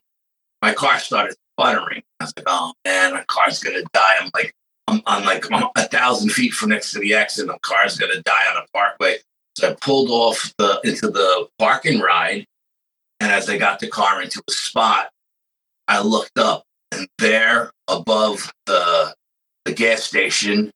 [0.63, 2.03] my car started sputtering.
[2.21, 4.15] I was like, oh man, my car's gonna die.
[4.21, 4.53] I'm like,
[4.89, 7.47] I'm, I'm like I'm a thousand feet from next to the exit.
[7.47, 9.19] My car's gonna die on a parkway.
[9.57, 12.47] So I pulled off the into the parking ride,
[13.25, 15.09] and as I got the car into a spot,
[15.89, 19.15] I looked up, and there above the
[19.65, 20.71] the gas station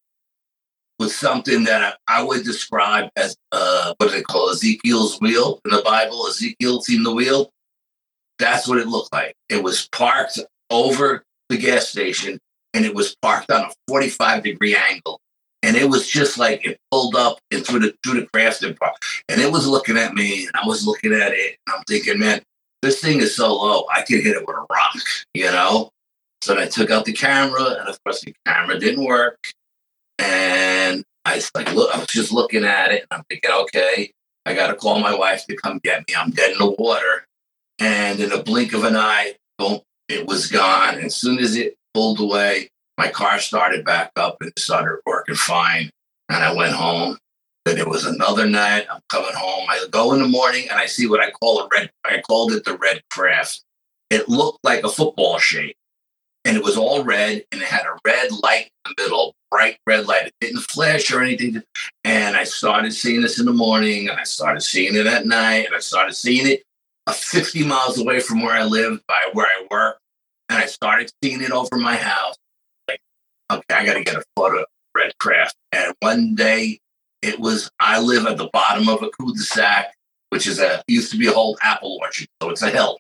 [0.99, 5.61] was something that I, I would describe as uh, what do they call Ezekiel's wheel
[5.67, 6.27] in the Bible?
[6.27, 7.51] Ezekiel seen the wheel.
[8.39, 9.35] That's what it looked like.
[9.51, 10.39] It was parked
[10.71, 12.39] over the gas station
[12.73, 15.21] and it was parked on a 45 degree angle.
[15.63, 18.97] And it was just like it pulled up and through the through the Crafton Park.
[19.29, 22.19] And it was looking at me and I was looking at it and I'm thinking,
[22.19, 22.41] man,
[22.83, 24.97] this thing is so low, I could hit it with a rock,
[25.35, 25.91] you know?
[26.43, 29.39] So I took out the camera and of course the camera didn't work.
[30.19, 34.13] And I was like, look, I was just looking at it and I'm thinking, okay,
[34.47, 36.15] I gotta call my wife to come get me.
[36.17, 37.27] I'm dead in the water.
[37.81, 40.99] And in a blink of an eye, boom, it was gone.
[40.99, 45.89] As soon as it pulled away, my car started back up and started working fine.
[46.29, 47.17] And I went home.
[47.65, 48.87] Then it was another night.
[48.91, 49.67] I'm coming home.
[49.69, 51.91] I go in the morning and I see what I call a red.
[52.05, 53.63] I called it the red craft.
[54.11, 55.77] It looked like a football shape,
[56.47, 59.77] and it was all red, and it had a red light in the middle, bright
[59.87, 60.29] red light.
[60.29, 61.63] It didn't flash or anything.
[62.05, 65.67] And I started seeing this in the morning, and I started seeing it at night,
[65.67, 66.63] and I started seeing it
[67.11, 69.99] 50 miles away from where I live, by where I work,
[70.49, 72.37] and I started seeing it over my house.
[73.51, 75.57] Okay, I got to get a photo of Red Craft.
[75.73, 76.81] And one day,
[77.23, 79.95] it was I live at the bottom of a cul-de-sac,
[80.31, 82.99] which is a used to be a whole apple orchard, so it's a hill.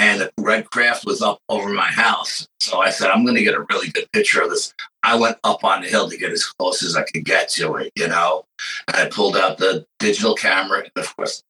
[0.00, 2.48] And Red Craft was up over my house.
[2.60, 4.74] So I said, I'm going to get a really good picture of this.
[5.04, 7.76] I went up on the hill to get as close as I could get to
[7.76, 8.44] it, you know.
[8.88, 11.42] And I pulled out the digital camera, and of course,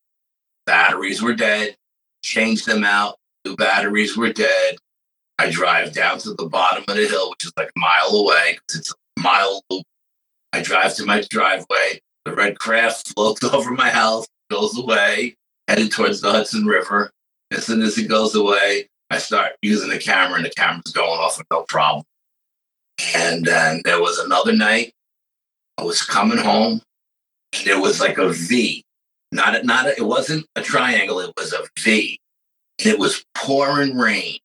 [0.66, 1.76] batteries were dead,
[2.22, 4.76] changed them out, new batteries were dead.
[5.38, 8.58] I drive down to the bottom of the hill, which is like a mile away
[8.72, 9.84] it's a mile loop.
[10.52, 12.00] I drive to my driveway.
[12.24, 15.36] The red craft floats over my house, goes away,
[15.68, 17.10] headed towards the Hudson River.
[17.50, 21.20] As soon as it goes away, I start using the camera, and the camera's going
[21.20, 22.04] off with no problem.
[23.14, 24.92] And then there was another night.
[25.78, 26.80] I was coming home,
[27.52, 28.84] and there was like a V
[29.34, 31.18] not a, not a, it wasn't a triangle.
[31.18, 32.18] It was a V,
[32.78, 34.38] and it was pouring rain,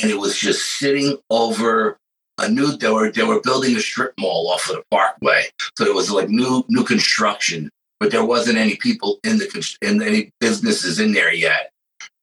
[0.00, 1.98] and it was just sitting over
[2.38, 2.76] a new.
[2.76, 5.44] They were they were building a strip mall off of the Parkway,
[5.76, 10.02] so it was like new new construction, but there wasn't any people in the in
[10.02, 11.70] any businesses in there yet.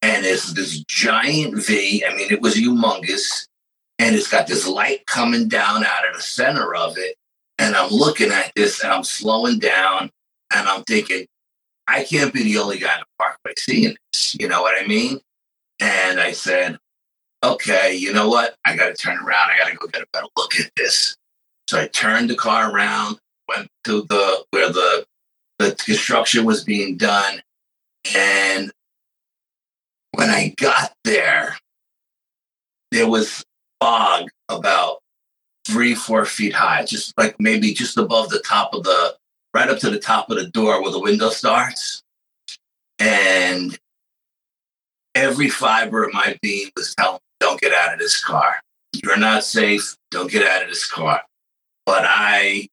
[0.01, 2.03] And it's this giant V.
[2.05, 3.47] I mean, it was humongous,
[3.99, 7.15] and it's got this light coming down out of the center of it.
[7.57, 10.11] And I'm looking at this and I'm slowing down
[10.53, 11.25] and I'm thinking,
[11.88, 14.35] I can't be the only guy in the parkway seeing this.
[14.39, 15.19] You know what I mean?
[15.79, 16.77] And I said,
[17.53, 18.55] okay, you know what?
[18.65, 19.51] I got to turn around.
[19.51, 21.15] I got to go get a better look at this.
[21.69, 25.05] So I turned the car around, went to the where the
[25.58, 27.41] the construction was being done,
[28.15, 28.71] and
[30.12, 31.58] when I got there,
[32.91, 33.43] there was
[33.79, 34.99] fog about
[35.65, 39.15] three, four feet high, just like maybe just above the top of the,
[39.53, 42.03] right up to the top of the door where the window starts.
[42.99, 43.77] And
[45.15, 48.60] every fiber of my being was telling don't get out of this car.
[49.03, 49.95] You're not safe.
[50.10, 51.21] Don't get out of this car.
[51.86, 52.67] But I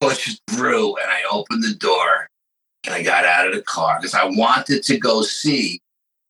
[0.00, 2.28] pushed through and I opened the door
[2.86, 5.80] and I got out of the car because I wanted to go see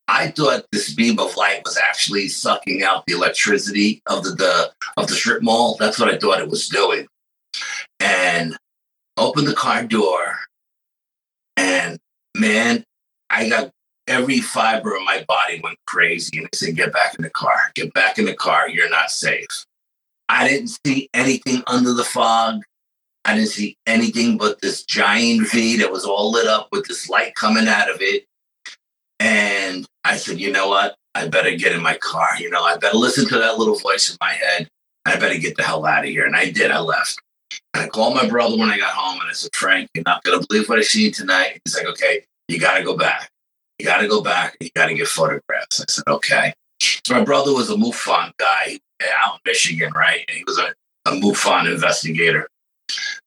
[0.08, 4.72] I thought this beam of light was actually sucking out the electricity of the, the
[4.96, 5.76] of the strip mall.
[5.80, 7.08] That's what I thought it was doing.
[7.98, 8.56] And
[9.16, 10.36] opened the car door,
[11.56, 11.98] and
[12.36, 12.84] man,
[13.30, 13.72] I got
[14.08, 16.38] every fiber of my body went crazy.
[16.38, 17.70] And I said, "Get back in the car.
[17.74, 18.68] Get back in the car.
[18.68, 19.66] You're not safe."
[20.28, 22.62] I didn't see anything under the fog.
[23.24, 27.08] I didn't see anything but this giant V that was all lit up with this
[27.08, 28.24] light coming out of it.
[29.18, 30.96] And I said, you know what?
[31.14, 32.38] I better get in my car.
[32.38, 34.68] You know, I better listen to that little voice in my head.
[35.06, 36.26] I better get the hell out of here.
[36.26, 36.70] And I did.
[36.70, 37.20] I left.
[37.74, 40.22] And I called my brother when I got home and I said, Frank, you're not
[40.22, 41.60] going to believe what I see tonight.
[41.64, 43.30] He's like, okay, you got to go back.
[43.78, 44.56] You got to go back.
[44.60, 45.80] You got to get photographs.
[45.80, 46.54] I said, okay.
[46.80, 48.78] So my brother was a MUFON guy
[49.20, 50.24] out in Michigan, right?
[50.28, 50.74] And he was a,
[51.06, 52.48] a MUFON investigator.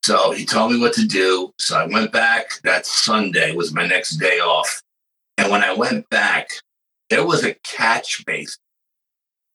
[0.03, 1.51] So he told me what to do.
[1.59, 2.61] So I went back.
[2.63, 4.81] That Sunday was my next day off.
[5.37, 6.49] And when I went back,
[7.09, 8.57] there was a catch base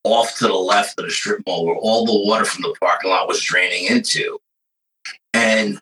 [0.04, 3.10] off to the left of the strip mall where all the water from the parking
[3.10, 4.38] lot was draining into.
[5.32, 5.80] And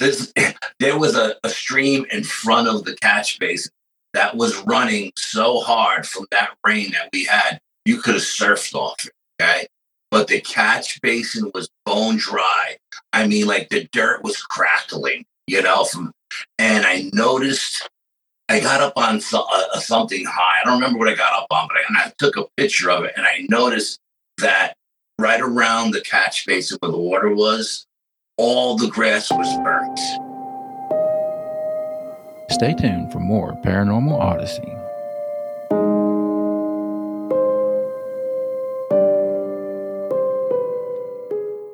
[0.00, 0.32] this,
[0.80, 3.72] there was a, a stream in front of the catch basin
[4.14, 8.74] that was running so hard from that rain that we had, you could have surfed
[8.74, 9.12] off it.
[9.40, 9.66] Okay.
[10.10, 12.76] But the catch basin was bone dry.
[13.12, 16.10] I mean, like the dirt was crackling, you know, from,
[16.58, 17.88] and I noticed
[18.48, 20.60] I got up on so, uh, something high.
[20.60, 22.90] I don't remember what I got up on, but I, and I took a picture
[22.90, 24.00] of it, and I noticed
[24.38, 24.74] that
[25.20, 27.86] right around the catch basin where the water was,
[28.40, 29.98] all the grass was burnt.
[32.50, 34.62] Stay tuned for more Paranormal Odyssey.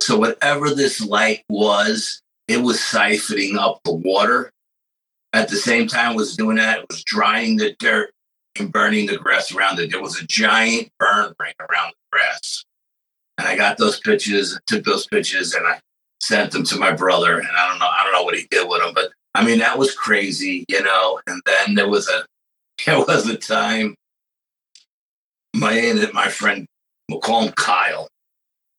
[0.03, 4.53] So, whatever this light was, it was siphoning up the water
[5.37, 8.11] at the same time was doing that, it was drying the dirt
[8.59, 9.91] and burning the grass around it.
[9.91, 12.65] There was a giant burn ring around the grass.
[13.37, 15.79] And I got those pictures, took those pictures, and I
[16.21, 17.39] sent them to my brother.
[17.39, 19.59] And I don't know, I don't know what he did with them, but I mean
[19.59, 21.21] that was crazy, you know.
[21.27, 22.25] And then there was a
[22.87, 23.95] there was a time
[25.55, 26.67] my my friend
[27.09, 28.09] we'll call him Kyle.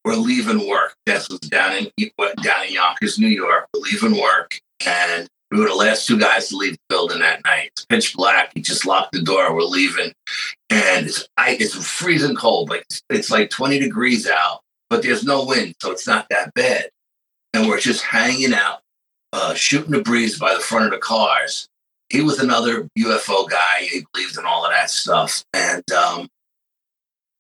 [0.06, 0.96] We're leaving work.
[1.06, 1.92] This was down in
[2.42, 3.68] down in Yonkers, New York.
[3.74, 7.44] We're leaving work, and we were the last two guys to leave the building that
[7.44, 7.72] night.
[7.74, 8.52] It's pitch black.
[8.54, 9.54] He just locked the door.
[9.54, 10.14] We're leaving,
[10.70, 12.70] and it's I, it's freezing cold.
[12.70, 16.90] Like it's like 20 degrees out, but there's no wind, so it's not that bad.
[17.58, 18.82] And we're just hanging out,
[19.34, 21.68] uh, shooting the breeze by the front of the cars.
[22.12, 23.80] He was another UFO guy.
[23.82, 26.30] He believes in all of that stuff, and um,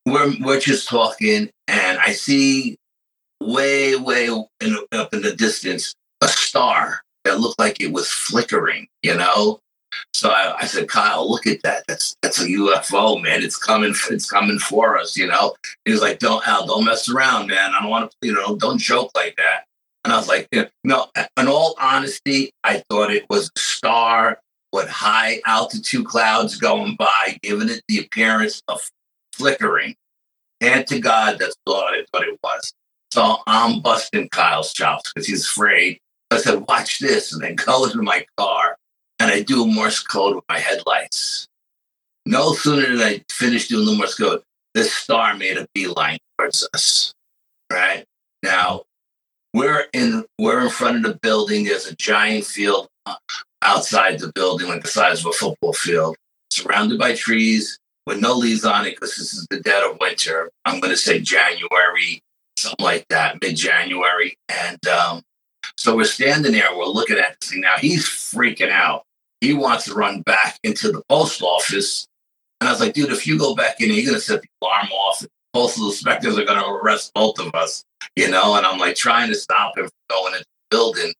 [0.08, 2.78] we're we're just talking, and I see
[3.44, 4.26] way way
[4.60, 9.60] in, up in the distance a star that looked like it was flickering, you know?
[10.16, 11.84] So I, I, said, Kyle, look at that.
[11.88, 13.44] That's that's a UFO, man.
[13.44, 13.94] It's coming.
[14.10, 15.56] It's coming for us, you know.
[15.86, 17.76] He was like, "Don't Al, don't mess around, man.
[17.76, 19.66] I don't want to, you know, don't joke like that."
[20.04, 20.48] And I was like,
[20.84, 24.40] "No." In all honesty, I thought it was a star
[24.72, 28.90] with high altitude clouds going by, giving it the appearance of
[29.34, 29.96] flickering.
[30.62, 32.74] And to God, that's what I thought it was.
[33.12, 36.00] So I'm busting Kyle's chops because he's afraid
[36.32, 38.78] I said, watch this, and then go into my car
[39.20, 41.48] and I do a Morse code with my headlights.
[42.26, 44.42] No sooner did I finish doing the Morse code,
[44.74, 47.14] this star made a beeline towards us.
[47.72, 48.06] Right
[48.44, 48.84] now,
[49.58, 51.66] we're in we're in front of the building.
[51.66, 52.88] There's a giant field
[53.64, 56.16] outside the building, like the size of a football field,
[56.52, 60.52] surrounded by trees with no leaves on it because this is the dead of winter.
[60.66, 62.22] I'm going to say January,
[62.56, 65.24] something like that, mid January, and um,
[65.76, 67.62] so we're standing there, we're looking at this thing.
[67.62, 69.04] Now he's freaking out.
[69.42, 72.08] He wants to run back into the post office.
[72.60, 74.48] And I was like, dude, if you go back in, you're going to set the
[74.62, 75.20] alarm off.
[75.20, 75.30] The
[75.66, 77.84] the inspectors are going to arrest both of us,
[78.16, 78.56] you know.
[78.56, 81.14] And I'm like trying to stop him from going into the building.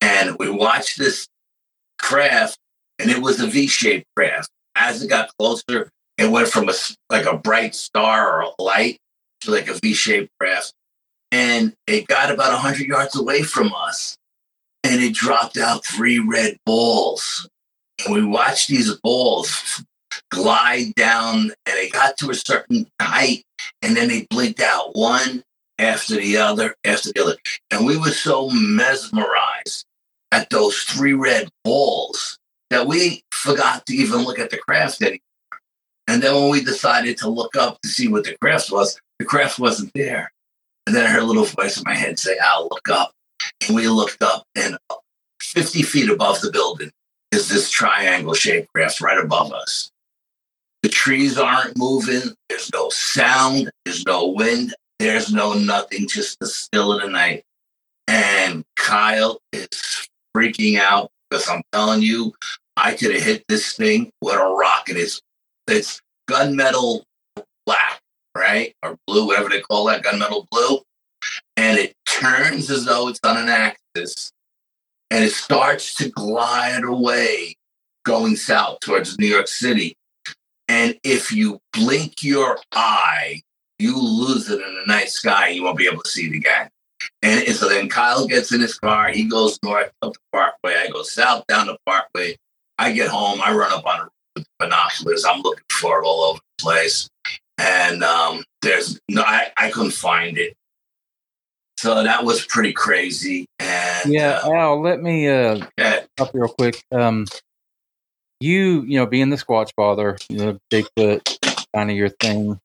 [0.00, 1.28] And we watched this
[1.98, 2.58] craft,
[2.98, 4.48] and it was a V-shaped craft.
[4.74, 6.74] As it got closer, it went from a
[7.10, 8.98] like a bright star or a light
[9.42, 10.72] to like a V-shaped craft,
[11.30, 14.16] and it got about hundred yards away from us,
[14.84, 17.48] and it dropped out three red balls,
[18.04, 19.82] and we watched these balls
[20.30, 23.44] glide down, and it got to a certain height,
[23.82, 25.42] and then they blinked out one
[25.78, 27.36] after the other after the other,
[27.70, 29.84] and we were so mesmerized
[30.32, 32.38] at those three red balls
[32.70, 35.20] that we forgot to even look at the craft anymore.
[36.08, 39.24] And then when we decided to look up to see what the craft was, the
[39.24, 40.32] craft wasn't there.
[40.86, 43.12] And then I heard a little voice in my head say, I'll look up.
[43.66, 44.78] And we looked up, and
[45.40, 46.90] 50 feet above the building
[47.32, 49.90] is this triangle shaped craft right above us.
[50.86, 52.36] The trees aren't moving.
[52.48, 53.72] There's no sound.
[53.84, 54.72] There's no wind.
[55.00, 57.42] There's no nothing, just the still of the night.
[58.06, 62.34] And Kyle is freaking out because I'm telling you,
[62.76, 64.96] I could have hit this thing with a rocket.
[64.96, 65.20] It's
[65.66, 67.02] it's gunmetal
[67.66, 68.00] black,
[68.38, 68.72] right?
[68.84, 70.82] Or blue, whatever they call that, gunmetal blue.
[71.56, 74.30] And it turns as though it's on an axis
[75.10, 77.56] and it starts to glide away
[78.04, 79.96] going south towards New York City.
[80.76, 83.40] And if you blink your eye,
[83.78, 85.48] you lose it in the night sky.
[85.48, 86.68] You won't be able to see it again.
[87.22, 89.08] And so then Kyle gets in his car.
[89.08, 90.74] He goes north up the parkway.
[90.74, 92.36] I go south down the parkway.
[92.78, 93.40] I get home.
[93.42, 95.24] I run up on the binoculars.
[95.24, 97.08] I'm looking for it all over the place.
[97.56, 100.54] And um, there's no, I, I couldn't find it.
[101.78, 103.46] So that was pretty crazy.
[103.60, 106.84] And yeah, uh, Al, let me uh, yeah, up real quick.
[106.92, 107.26] Um,
[108.40, 111.38] you, you know, being the Squatch Father, you know, Bigfoot,
[111.74, 112.58] kind of your thing,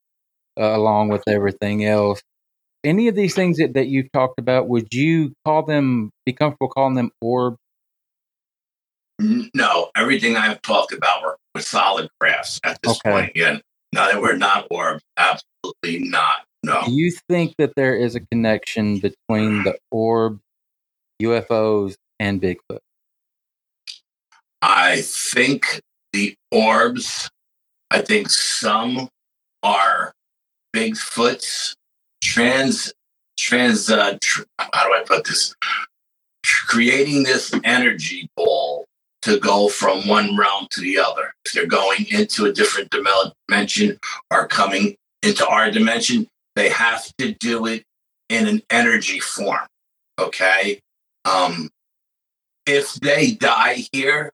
[0.60, 2.22] uh, along with everything else.
[2.84, 6.70] Any of these things that, that you've talked about, would you call them, be comfortable
[6.70, 7.58] calling them orbs?
[9.54, 13.12] no, everything I've talked about were, were solid crafts at this Okay.
[13.12, 13.32] point.
[13.36, 13.60] Yeah,
[13.94, 15.04] no, they were not orbs.
[15.18, 16.38] Absolutely not.
[16.64, 16.82] No.
[16.86, 20.40] Do you think that there is a connection between the orb,
[21.22, 22.80] UFOs, and Bigfoot?
[24.74, 25.82] I think
[26.14, 27.30] the orbs,
[27.92, 29.10] I think some
[29.64, 30.14] are
[30.74, 31.76] Bigfoots,
[32.24, 32.94] trans,
[33.38, 35.54] trans, uh, tr- how do I put this?
[36.68, 38.86] Creating this energy ball
[39.24, 41.34] to go from one realm to the other.
[41.44, 44.00] If they're going into a different dimension
[44.32, 47.84] or coming into our dimension, they have to do it
[48.30, 49.68] in an energy form.
[50.18, 50.80] Okay.
[51.26, 51.70] Um,
[52.66, 54.32] if they die here,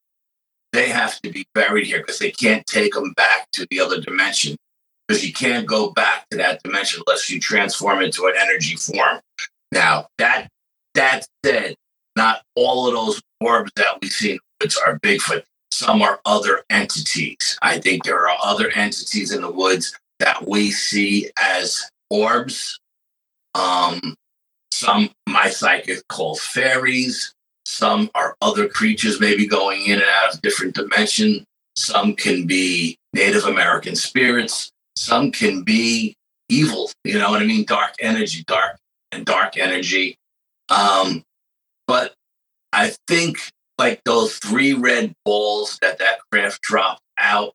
[0.77, 3.99] they have to be buried here because they can't take them back to the other
[3.99, 4.55] dimension
[5.07, 9.19] because you can't go back to that dimension unless you transform into an energy form.
[9.71, 10.47] Now that
[10.93, 11.75] that said,
[12.15, 15.43] not all of those orbs that we see in woods are Bigfoot.
[15.71, 17.57] Some are other entities.
[17.63, 22.79] I think there are other entities in the woods that we see as orbs.
[23.55, 24.15] Um,
[24.71, 27.33] some my psychic calls fairies.
[27.67, 31.43] Some are other creatures, maybe going in and out of different dimension.
[31.75, 34.71] Some can be Native American spirits.
[34.95, 36.15] Some can be
[36.47, 36.89] evil.
[37.03, 37.65] You know what I mean?
[37.65, 38.77] Dark energy, dark
[39.11, 40.15] and dark energy.
[40.69, 41.23] Um,
[41.87, 42.13] but
[42.71, 43.37] I think
[43.77, 47.51] like those three red balls that that craft dropped out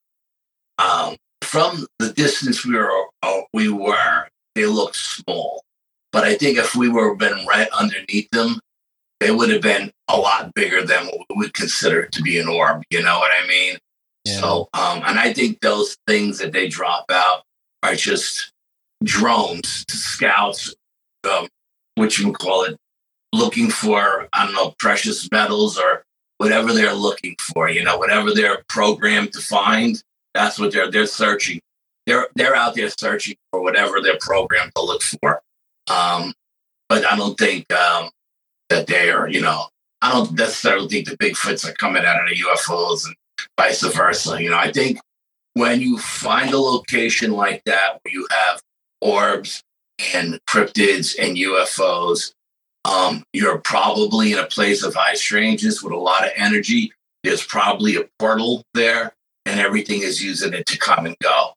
[0.79, 5.63] um, from the distance we were uh, we were, they looked small.
[6.13, 8.61] But I think if we were been right underneath them,
[9.23, 12.49] they would have been a lot bigger than what we would consider to be an
[12.49, 12.83] orb.
[12.91, 13.79] You know what I mean?
[14.25, 14.41] Yeah.
[14.41, 17.43] So, um, and I think those things that they drop out
[17.83, 18.53] are just
[19.05, 20.75] drones, scouts,
[21.31, 21.49] um,
[21.95, 22.77] what you would call it,
[23.33, 26.05] looking for, I don't know, precious metals or
[26.39, 30.03] whatever they're looking for, you know, whatever they're programmed to find,
[30.35, 31.61] that's what they're, they're searching.
[32.07, 35.43] They're, they're out there searching for whatever they're programmed to look for.
[35.89, 36.35] Um,
[36.89, 38.11] but I don't think, um,
[38.73, 39.67] that they are, you know,
[40.01, 43.15] I don't necessarily think the Bigfoots are coming out of the UFOs and
[43.59, 44.43] vice versa.
[44.43, 44.99] You know, I think
[45.55, 48.61] when you find a location like that where you have
[49.01, 49.63] orbs
[50.15, 52.33] and cryptids and UFOs,
[52.85, 56.93] um, you're probably in a place of high strangeness with a lot of energy.
[57.23, 59.13] There's probably a portal there,
[59.47, 61.53] and everything is using it to come and go.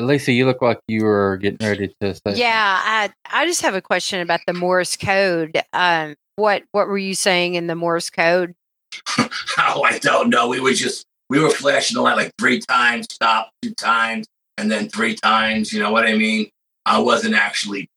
[0.00, 2.34] Lisa, you look like you were getting ready to say.
[2.34, 5.60] Yeah, I I just have a question about the Morse code.
[5.72, 8.54] Um, what what were you saying in the Morse code?
[9.18, 10.48] oh, I don't know.
[10.48, 14.26] We were just we were flashing the light like three times, stop two times,
[14.58, 15.72] and then three times.
[15.72, 16.48] You know what I mean?
[16.84, 17.88] I wasn't actually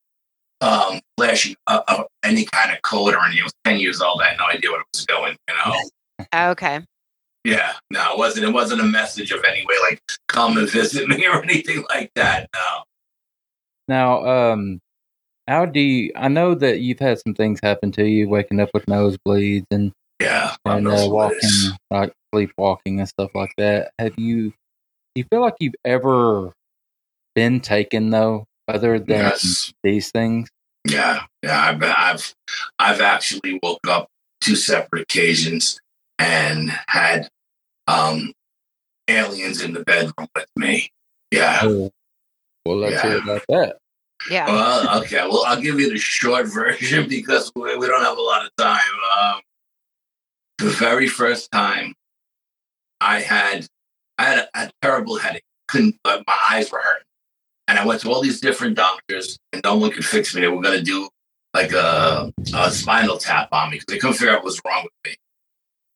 [0.61, 3.41] um, flashing uh, uh, any kind of code or anything.
[3.41, 4.21] I was 10 years old.
[4.21, 6.51] I had no idea what it was doing, you know?
[6.51, 6.81] Okay.
[7.49, 8.45] Yeah, no, it wasn't.
[8.45, 12.11] It wasn't a message of any way like come and visit me or anything like
[12.15, 12.49] that.
[12.53, 12.83] No.
[13.87, 14.79] Now, um,
[15.47, 16.11] how do you?
[16.15, 19.91] I know that you've had some things happen to you, waking up with nosebleeds and
[20.21, 21.49] Yeah, and uh, walking,
[21.89, 23.91] like sleepwalking and stuff like that.
[23.97, 24.49] Have you?
[24.51, 24.53] Do
[25.21, 26.53] you feel like you've ever
[27.33, 29.73] been taken though, other than Yes.
[29.83, 30.49] these things?
[30.87, 31.59] Yeah, yeah.
[31.59, 32.35] I've I've
[32.77, 34.07] I've actually woke up
[34.41, 35.79] two separate occasions
[36.19, 37.27] and had
[37.89, 38.31] um
[39.07, 40.89] aliens in the bedroom with me.
[41.31, 41.59] Yeah.
[41.63, 41.91] Oh,
[42.65, 43.23] well, let's hear Yeah.
[43.23, 43.77] about that.
[44.29, 44.47] Yeah.
[44.47, 45.27] Well, okay.
[45.27, 48.51] Well, I'll give you the short version because we, we don't have a lot of
[48.57, 48.79] time.
[49.17, 49.41] Um,
[50.59, 51.93] the very first time
[53.01, 53.67] I had,
[54.17, 55.43] I had a, a terrible headache.
[55.67, 57.03] Couldn't, but my eyes were hurting,
[57.67, 60.41] and I went to all these different doctors, and no one could fix me.
[60.41, 61.07] They were going to do
[61.53, 64.83] like a, a spinal tap on me because they couldn't figure out what was wrong
[64.83, 65.15] with me.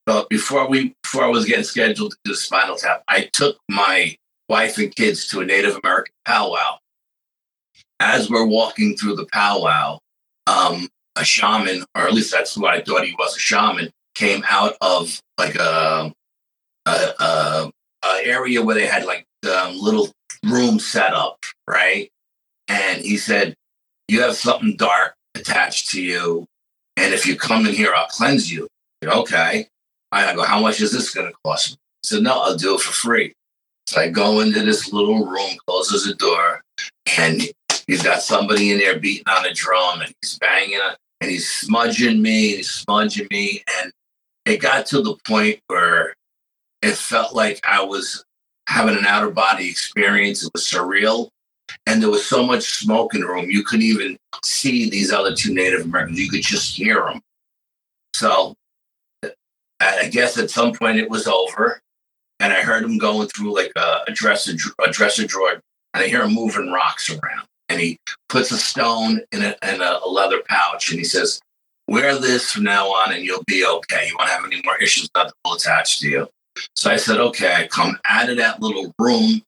[0.05, 4.15] But before we, before I was getting scheduled to do spinal tap, I took my
[4.49, 6.77] wife and kids to a Native American powwow
[7.99, 9.97] as we're walking through the powwow,
[10.47, 14.43] um, a shaman, or at least that's what I thought he was, a shaman, came
[14.49, 16.11] out of like a,
[16.85, 17.71] a, a,
[18.03, 20.11] a area where they had like um, little
[20.45, 21.37] rooms set up,
[21.67, 22.09] right?
[22.67, 23.55] And he said,
[24.07, 26.45] "You have something dark attached to you,
[26.97, 28.67] and if you come in here, I'll cleanse you."
[29.03, 29.67] Said, okay.
[30.13, 32.75] I go, "How much is this going to cost me?" He said, "No, I'll do
[32.75, 33.33] it for free."
[33.87, 36.61] So I go into this little room, closes the door,
[37.17, 37.41] and
[37.87, 41.49] he's got somebody in there beating on a drum and he's banging it and he's
[41.49, 43.91] smudging me and he's smudging me and
[44.45, 46.13] it got to the point where
[46.81, 48.23] it felt like i was
[48.67, 51.29] having an outer body experience it was surreal
[51.85, 55.33] and there was so much smoke in the room you couldn't even see these other
[55.33, 57.21] two native americans you could just hear them
[58.15, 58.53] so
[59.83, 61.79] i guess at some point it was over
[62.39, 64.53] and i heard him going through like a, a dresser
[64.85, 65.61] a dresser drawer
[65.93, 67.97] and i hear him moving rocks around and he
[68.29, 71.39] puts a stone in a, in a leather pouch and he says,
[71.87, 74.07] Wear this from now on and you'll be okay.
[74.07, 76.29] You won't have any more issues that will attach to you.
[76.75, 79.41] So I said, Okay, I come out of that little room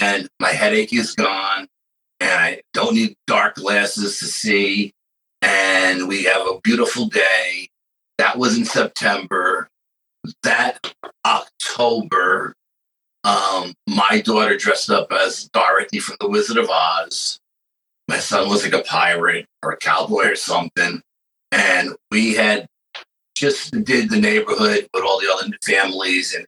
[0.00, 1.68] and my headache is gone
[2.20, 4.92] and I don't need dark glasses to see.
[5.42, 7.68] And we have a beautiful day.
[8.18, 9.68] That was in September.
[10.42, 10.94] That
[11.24, 12.54] October,
[13.24, 17.38] um, my daughter dressed up as Dorothy from The Wizard of Oz.
[18.08, 21.00] My son was like a pirate or a cowboy or something.
[21.52, 22.66] And we had
[23.36, 26.34] just did the neighborhood with all the other families.
[26.34, 26.46] And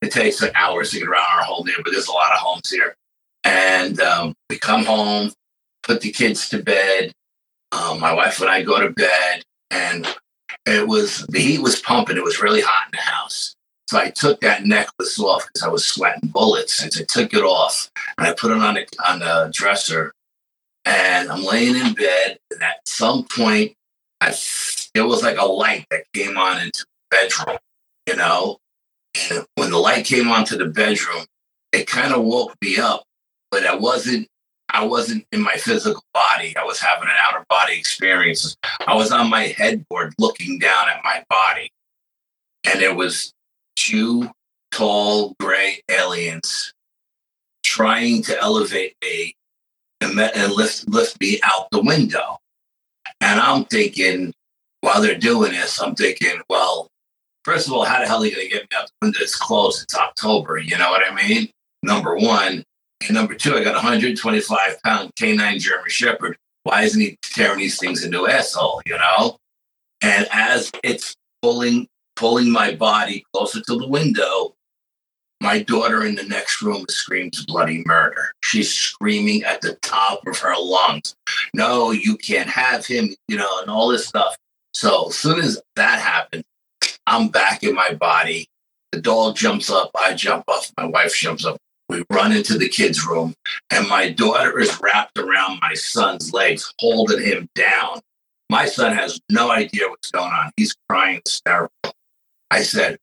[0.00, 1.92] it takes like hours to get around our whole neighborhood.
[1.92, 2.94] There's a lot of homes here.
[3.44, 5.32] And um, we come home,
[5.82, 7.12] put the kids to bed.
[7.72, 9.42] Um, my wife and I go to bed.
[9.70, 10.06] And
[10.66, 12.16] it was, the heat was pumping.
[12.16, 13.54] It was really hot in the house.
[13.88, 16.82] So I took that necklace off because I was sweating bullets.
[16.82, 20.12] And I took it off and I put it on the, on the dresser.
[20.84, 22.38] And I'm laying in bed.
[22.50, 23.74] And at some point,
[24.20, 24.34] I,
[24.94, 27.58] it was like a light that came on into the bedroom,
[28.08, 28.58] you know?
[29.30, 31.26] And when the light came onto the bedroom,
[31.72, 33.04] it kind of woke me up,
[33.50, 34.28] but I wasn't.
[34.72, 36.56] I wasn't in my physical body.
[36.56, 38.56] I was having an outer body experience.
[38.86, 41.70] I was on my headboard looking down at my body.
[42.64, 43.32] And there was
[43.76, 44.30] two
[44.70, 46.72] tall gray aliens
[47.62, 49.34] trying to elevate me
[50.00, 52.38] and, and lift lift me out the window.
[53.20, 54.32] And I'm thinking,
[54.80, 56.88] while they're doing this, I'm thinking, well,
[57.44, 59.18] first of all, how the hell are you going to get me out the window?
[59.20, 59.82] It's closed.
[59.82, 60.58] It's October.
[60.58, 61.50] You know what I mean?
[61.82, 62.64] Number one.
[63.08, 66.36] And number two, I got a 125 pound canine German Shepherd.
[66.64, 68.82] Why isn't he tearing these things into asshole?
[68.86, 69.36] You know?
[70.02, 74.54] And as it's pulling pulling my body closer to the window,
[75.40, 78.32] my daughter in the next room screams bloody murder.
[78.42, 81.16] She's screaming at the top of her lungs.
[81.52, 84.36] No, you can't have him, you know, and all this stuff.
[84.72, 86.44] So as soon as that happened,
[87.06, 88.46] I'm back in my body.
[88.92, 91.56] The dog jumps up, I jump up, my wife jumps up.
[91.92, 93.34] We run into the kids' room,
[93.70, 98.00] and my daughter is wrapped around my son's legs, holding him down.
[98.48, 100.52] My son has no idea what's going on.
[100.56, 101.92] He's crying hysterical.
[102.50, 102.96] I said,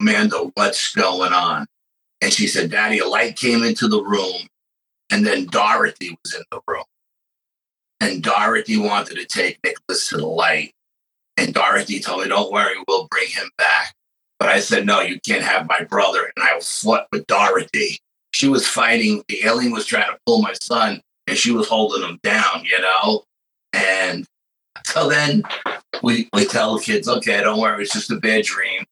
[0.00, 1.66] Amanda, what's going on?
[2.22, 4.48] And she said, Daddy, a light came into the room,
[5.10, 6.84] and then Dorothy was in the room.
[8.00, 10.72] And Dorothy wanted to take Nicholas to the light.
[11.36, 13.94] And Dorothy told me, Don't worry, we'll bring him back.
[14.38, 16.32] But I said, No, you can't have my brother.
[16.34, 18.00] And I fought with Dorothy.
[18.32, 19.22] She was fighting.
[19.28, 22.64] The alien was trying to pull my son, and she was holding him down.
[22.64, 23.24] You know,
[23.72, 24.26] and
[24.86, 25.42] so then
[26.02, 28.84] we we tell the kids, okay, don't worry, it's just a bad dream.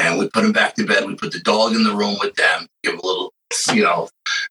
[0.00, 1.06] And we put them back to bed.
[1.06, 3.32] We put the dog in the room with them, give a little,
[3.72, 4.08] you know,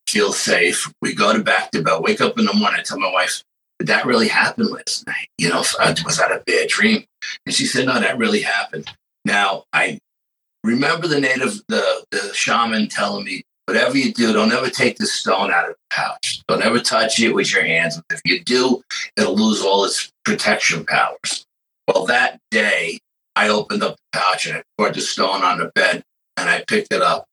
[0.08, 0.90] feel safe.
[1.02, 2.00] We go to back to bed.
[2.02, 2.80] Wake up in the morning.
[2.80, 3.44] I tell my wife,
[3.78, 5.28] did that really happen last night?
[5.38, 7.04] You know, uh, was that a bad dream?
[7.46, 8.90] And she said, no, that really happened.
[9.26, 10.00] Now I
[10.64, 15.06] remember the native, the the shaman telling me, whatever you do, don't ever take the
[15.06, 16.42] stone out of the pouch.
[16.48, 18.02] Don't ever touch it with your hands.
[18.12, 18.82] If you do,
[19.18, 21.46] it'll lose all its protection powers.
[21.88, 23.00] Well, that day,
[23.36, 26.04] I opened up the pouch and I poured the stone on the bed
[26.38, 27.26] and I picked it up.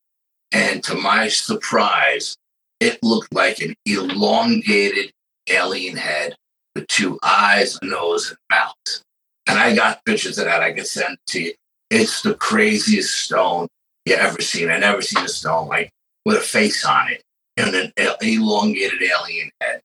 [0.53, 2.37] And to my surprise,
[2.81, 5.12] it looked like an elongated
[5.49, 6.35] alien head
[6.74, 9.03] with two eyes, a nose, and mouth.
[9.47, 11.53] And I got pictures of that I could send to you.
[11.91, 13.68] It's the craziest stone
[14.07, 14.70] you ever seen.
[14.70, 15.91] I never seen a stone like
[16.25, 17.23] with a face on it
[17.57, 19.81] and an elongated alien head.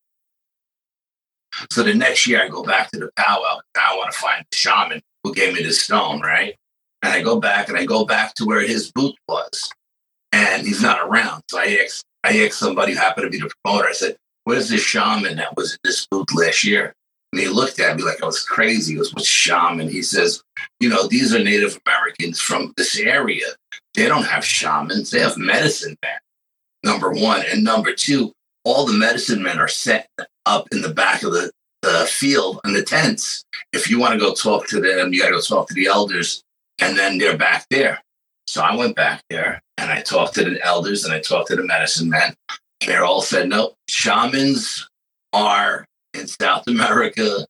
[1.71, 3.59] So the next year I go back to the powwow.
[3.75, 6.55] I want to find the shaman who gave me the stone, right?
[7.01, 9.71] And I go back and I go back to where his booth was.
[10.31, 11.43] And he's not around.
[11.49, 14.69] So I asked, I asked somebody who happened to be the promoter, I said, Where's
[14.69, 16.93] this shaman that was in this booth last year?
[17.31, 18.93] And he looked at me like I was crazy.
[18.93, 19.89] He goes, What's shaman?
[19.89, 20.43] He says,
[20.79, 23.45] You know, these are Native Americans from this area.
[23.93, 26.17] They don't have shamans, they have medicine men,
[26.85, 27.43] number one.
[27.51, 28.31] And number two,
[28.63, 30.07] all the medicine men are set
[30.45, 33.43] up in the back of the, the field in the tents.
[33.73, 35.87] If you want to go talk to them, you got to go talk to the
[35.87, 36.41] elders,
[36.79, 38.01] and then they're back there.
[38.47, 41.55] So I went back there and I talked to the elders and I talked to
[41.55, 42.35] the medicine men.
[42.85, 44.87] They all said, no, shamans
[45.33, 47.45] are in South America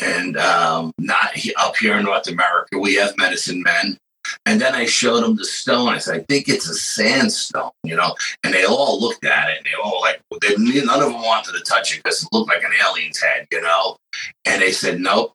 [0.00, 2.78] and um, not up here in North America.
[2.78, 3.98] We have medicine men.
[4.46, 5.88] And then I showed them the stone.
[5.88, 8.14] I said, I think it's a sandstone, you know.
[8.44, 11.52] And they all looked at it and they all like, they, none of them wanted
[11.52, 13.96] to touch it because it looked like an alien's head, you know.
[14.44, 15.32] And they said, nope,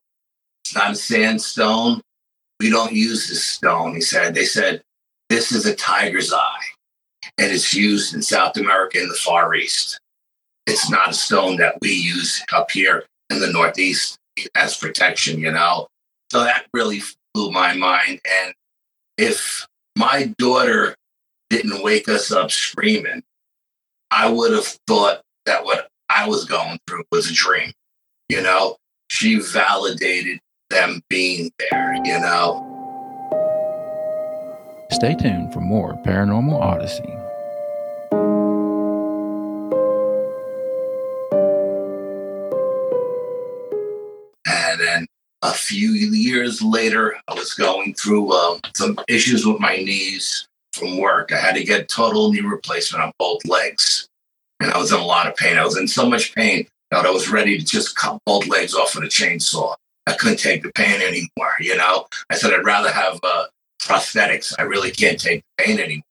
[0.63, 2.01] it's not a sandstone.
[2.59, 3.95] We don't use this stone.
[3.95, 4.81] He said, they said,
[5.29, 6.63] this is a tiger's eye
[7.37, 9.99] and it's used in South America in the Far East.
[10.65, 14.17] It's not a stone that we use up here in the Northeast
[14.55, 15.87] as protection, you know.
[16.31, 17.01] So that really
[17.33, 18.19] blew my mind.
[18.43, 18.53] And
[19.17, 20.95] if my daughter
[21.49, 23.23] didn't wake us up screaming,
[24.11, 27.71] I would have thought that what I was going through was a dream.
[28.29, 28.77] You know,
[29.09, 30.39] she validated
[30.69, 32.63] them being there, you know.
[34.91, 37.16] Stay tuned for more Paranormal Odyssey.
[45.41, 50.97] A few years later, I was going through um, some issues with my knees from
[50.97, 51.31] work.
[51.31, 54.07] I had to get total knee replacement on both legs.
[54.59, 55.57] And I was in a lot of pain.
[55.57, 58.73] I was in so much pain that I was ready to just cut both legs
[58.73, 59.75] off with a chainsaw.
[60.07, 61.53] I couldn't take the pain anymore.
[61.59, 63.45] You know, I said I'd rather have uh,
[63.81, 64.53] prosthetics.
[64.57, 66.03] I really can't take the pain anymore.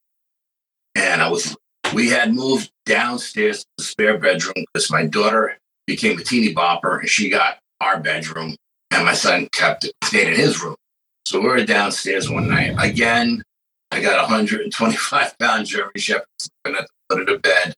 [0.95, 1.57] And I was,
[1.95, 7.01] we had moved downstairs to the spare bedroom because my daughter became a teeny bopper
[7.01, 8.57] and she got our bedroom
[8.91, 10.77] and my son kept it, stayed in his room.
[11.25, 12.77] So we were downstairs one night.
[12.79, 13.43] Again,
[13.91, 17.75] I got a 125 pound German Shepherd sleeping at the foot of the bed.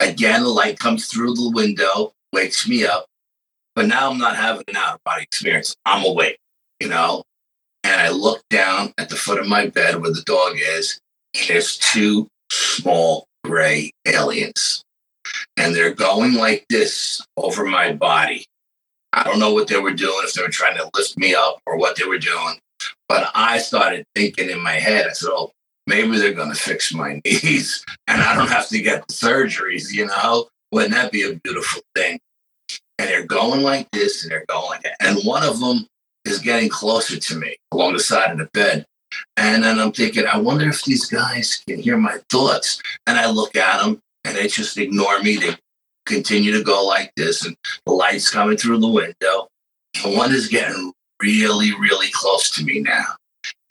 [0.00, 3.06] Again, the light comes through the window, wakes me up.
[3.74, 5.74] But now I'm not having an out of body experience.
[5.84, 6.38] I'm awake,
[6.80, 7.22] you know?
[7.84, 10.98] And I look down at the foot of my bed where the dog is,
[11.34, 14.82] and there's two small gray aliens.
[15.56, 18.44] And they're going like this over my body.
[19.12, 21.58] I don't know what they were doing, if they were trying to lift me up
[21.66, 22.58] or what they were doing.
[23.08, 25.52] But I started thinking in my head, I said, oh,
[25.86, 29.92] maybe they're going to fix my knees and I don't have to get the surgeries,
[29.92, 30.48] you know?
[30.72, 32.20] Wouldn't that be a beautiful thing?
[32.98, 34.80] And they're going like this and they're going.
[35.00, 35.86] And one of them
[36.24, 38.86] is getting closer to me along the side of the bed.
[39.36, 42.80] And then I'm thinking, I wonder if these guys can hear my thoughts.
[43.06, 45.36] And I look at them and they just ignore me.
[45.36, 45.56] They
[46.06, 49.48] continue to go like this, and the light's coming through the window.
[50.04, 50.92] And one is getting
[51.22, 53.04] really, really close to me now.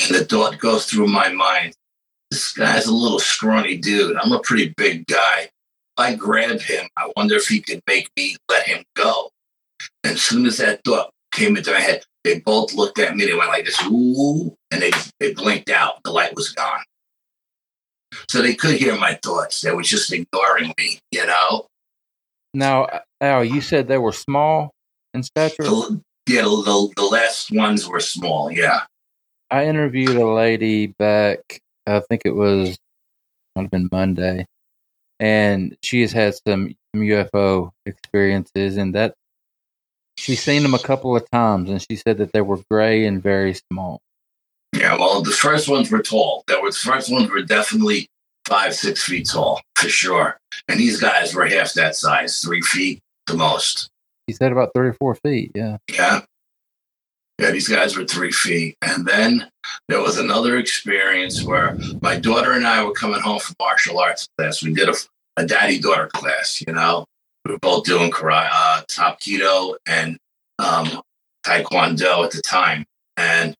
[0.01, 1.73] And the thought goes through my mind
[2.31, 4.15] this guy's a little scrawny dude.
[4.17, 5.41] I'm a pretty big guy.
[5.41, 5.49] If
[5.97, 9.29] I grab him, I wonder if he could make me let him go.
[10.03, 13.25] And as soon as that thought came into my head, they both looked at me.
[13.25, 16.03] They went like this, ooh, and they, they blinked out.
[16.03, 16.83] The light was gone.
[18.27, 19.61] So they could hear my thoughts.
[19.61, 21.65] They were just ignoring me, you know?
[22.53, 24.71] Now, uh, Al, you said they were small
[25.13, 25.63] in stature?
[25.63, 28.81] The, yeah, the, the last ones were small, yeah.
[29.51, 32.77] I interviewed a lady back, I think it was,
[33.55, 34.45] might have been Monday,
[35.19, 39.13] and she has had some, some UFO experiences, and that
[40.17, 43.21] she's seen them a couple of times, and she said that they were gray and
[43.23, 44.01] very small.
[44.73, 46.43] Yeah, well, the first ones were tall.
[46.47, 48.07] That was first ones were definitely
[48.49, 50.37] five, six feet tall for sure.
[50.67, 53.89] And these guys were half that size, three feet the most.
[54.27, 55.51] He said about three or four feet.
[55.55, 55.77] Yeah.
[55.91, 56.21] Yeah.
[57.39, 58.75] Yeah, these guys were three feet.
[58.81, 59.49] And then
[59.87, 64.27] there was another experience where my daughter and I were coming home from martial arts
[64.37, 64.61] class.
[64.61, 64.95] We did a,
[65.37, 67.05] a daddy daughter class, you know.
[67.45, 70.17] We were both doing karate, uh, top keto and
[70.59, 71.01] um,
[71.45, 72.83] taekwondo at the time.
[73.15, 73.55] And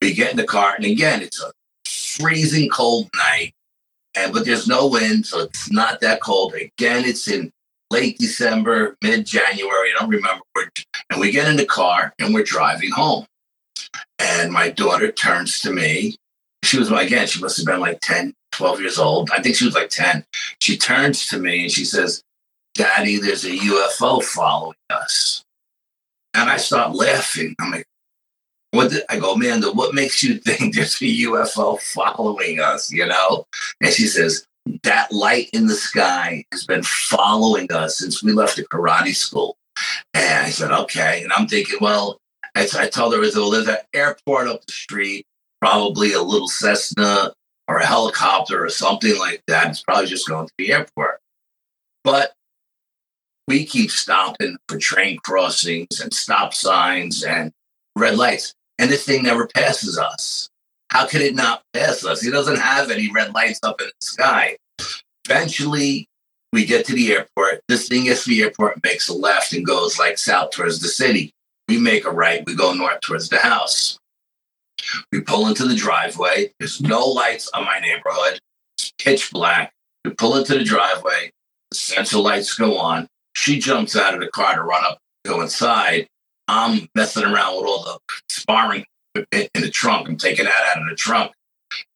[0.00, 1.52] we get in the car, and again, it's a
[1.84, 3.52] freezing cold night,
[4.18, 6.54] and but there's no wind, so it's not that cold.
[6.54, 7.52] Again, it's in
[7.90, 9.90] late December, mid January.
[9.94, 10.42] I don't remember.
[11.10, 13.26] And we get in the car and we're driving home.
[14.18, 16.16] And my daughter turns to me.
[16.64, 19.30] She was, again, she must have been like 10, 12 years old.
[19.30, 20.24] I think she was like 10.
[20.60, 22.22] She turns to me and she says,
[22.74, 25.44] Daddy, there's a UFO following us.
[26.34, 27.54] And I start laughing.
[27.60, 27.86] I'm like,
[28.72, 32.92] what did, I go, Amanda, what makes you think there's a UFO following us?
[32.92, 33.44] You know?
[33.80, 34.46] And she says,
[34.82, 39.56] that light in the sky has been following us since we left the karate school.
[40.12, 41.22] And I said, okay.
[41.22, 42.18] And I'm thinking, well,
[42.54, 45.24] I, I told her, well, there's an airport up the street,
[45.60, 47.32] probably a little Cessna
[47.68, 49.70] or a helicopter or something like that.
[49.70, 51.20] It's probably just going to the airport.
[52.04, 52.32] But
[53.46, 57.52] we keep stopping for train crossings and stop signs and
[57.96, 60.48] red lights and this thing never passes us.
[60.90, 62.20] How could it not pass us?
[62.22, 64.56] He doesn't have any red lights up in the sky.
[65.28, 66.08] Eventually,
[66.52, 67.60] we get to the airport.
[67.68, 70.88] This thing gets to the airport, makes a left, and goes like south towards the
[70.88, 71.32] city.
[71.68, 73.98] We make a right, we go north towards the house.
[75.12, 76.52] We pull into the driveway.
[76.58, 78.38] There's no lights on my neighborhood.
[78.78, 79.72] It's pitch black.
[80.04, 81.30] We pull into the driveway.
[81.70, 83.06] The sensor lights go on.
[83.34, 86.06] She jumps out of the car to run up, go inside.
[86.48, 87.98] I'm messing around with all the
[88.30, 88.84] sparring
[89.14, 90.08] in the trunk.
[90.08, 91.32] I'm taking that out of the trunk.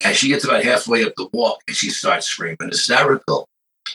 [0.05, 3.49] And she gets about halfway up the walk and she starts screaming hysterical.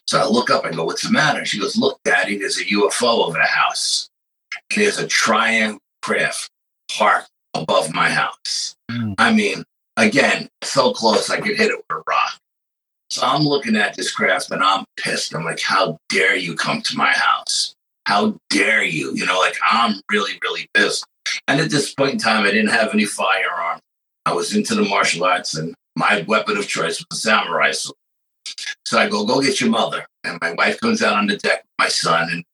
[0.07, 1.45] So I look up and go, What's the matter?
[1.45, 4.09] She goes, Look, Daddy, there's a UFO over the house.
[4.75, 6.49] There's a triangle craft
[6.91, 8.75] parked above my house.
[8.91, 9.15] Mm.
[9.17, 9.63] I mean,
[9.95, 12.39] again, so close I could hit it with a rock.
[13.09, 15.35] So I'm looking at this craft and I'm pissed.
[15.35, 17.75] I'm like, How dare you come to my house?
[18.07, 19.13] How dare you?
[19.13, 21.05] You know, like I'm really, really pissed.
[21.49, 23.81] And at this point in time, I didn't have any firearm.
[24.25, 27.97] I was into the martial arts, and my weapon of choice was a samurai sword.
[28.85, 30.05] So I go, go get your mother.
[30.23, 32.45] And my wife comes out on the deck with my son, and,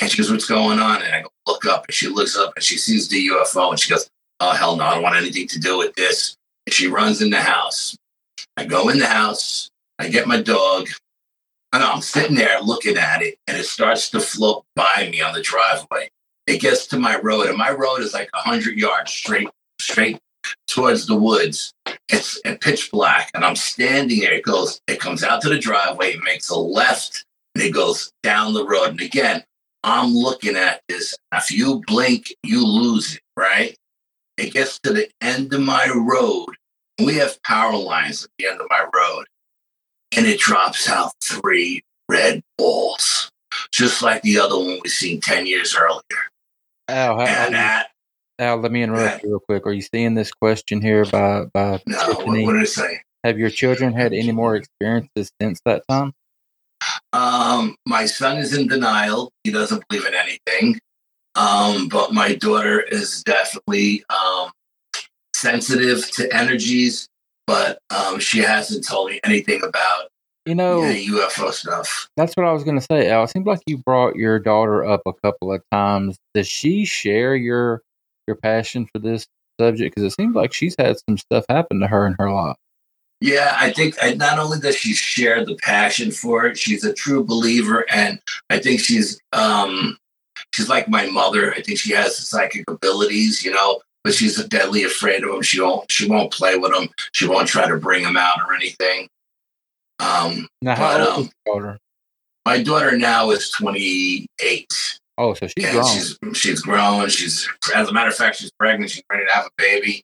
[0.00, 1.02] and she goes, what's going on?
[1.02, 1.86] And I go, look up.
[1.88, 4.08] And she looks up and she sees the UFO, and she goes,
[4.38, 6.36] oh, hell no, I don't want anything to do with this.
[6.66, 7.96] And she runs in the house.
[8.56, 9.70] I go in the house.
[9.98, 10.86] I get my dog.
[11.72, 15.34] And I'm sitting there looking at it, and it starts to float by me on
[15.34, 16.10] the driveway.
[16.46, 19.48] It gets to my road, and my road is like hundred yards straight,
[19.80, 20.18] straight
[20.66, 21.72] towards the woods.
[22.08, 24.32] It's pitch black, and I'm standing there.
[24.32, 28.10] It goes, it comes out to the driveway, it makes a left, and it goes
[28.24, 28.90] down the road.
[28.90, 29.44] And again,
[29.84, 31.16] I'm looking at this.
[31.32, 33.76] If you blink, you lose it, right?
[34.36, 36.48] It gets to the end of my road.
[36.98, 39.26] We have power lines at the end of my road
[40.16, 43.30] and it drops out three red balls,
[43.72, 46.00] just like the other one we seen 10 years earlier.
[46.88, 47.88] Al, how, and that,
[48.38, 49.66] Al, let me interrupt that, you real quick.
[49.66, 52.44] Are you seeing this question here by, by No, Tiffany?
[52.44, 53.00] what, what did it say?
[53.22, 56.12] Have your children had any more experiences since that time?
[57.12, 59.30] Um, my son is in denial.
[59.44, 60.80] He doesn't believe in anything.
[61.34, 64.50] Um, but my daughter is definitely um,
[65.34, 67.08] sensitive to energies
[67.50, 70.04] but um, she hasn't told me anything about
[70.46, 72.08] you know UFO stuff.
[72.16, 73.10] That's what I was going to say.
[73.10, 76.16] Al, it seems like you brought your daughter up a couple of times.
[76.32, 77.82] Does she share your
[78.28, 79.26] your passion for this
[79.60, 79.96] subject?
[79.96, 82.56] Because it seems like she's had some stuff happen to her in her life.
[83.20, 87.24] Yeah, I think not only does she share the passion for it, she's a true
[87.24, 89.98] believer, and I think she's um,
[90.52, 91.52] she's like my mother.
[91.52, 93.44] I think she has psychic abilities.
[93.44, 95.42] You know, but she's deadly afraid of him.
[95.42, 96.88] She won't she won't play with him.
[97.12, 99.08] She won't try to bring him out or anything.
[99.98, 101.78] Um, now, but, um, daughter?
[102.46, 104.72] My daughter now is twenty eight.
[105.18, 105.84] Oh, so she's grown.
[105.84, 107.08] She's she's grown.
[107.10, 108.90] She's as a matter of fact, she's pregnant.
[108.90, 110.02] She's ready to have a baby,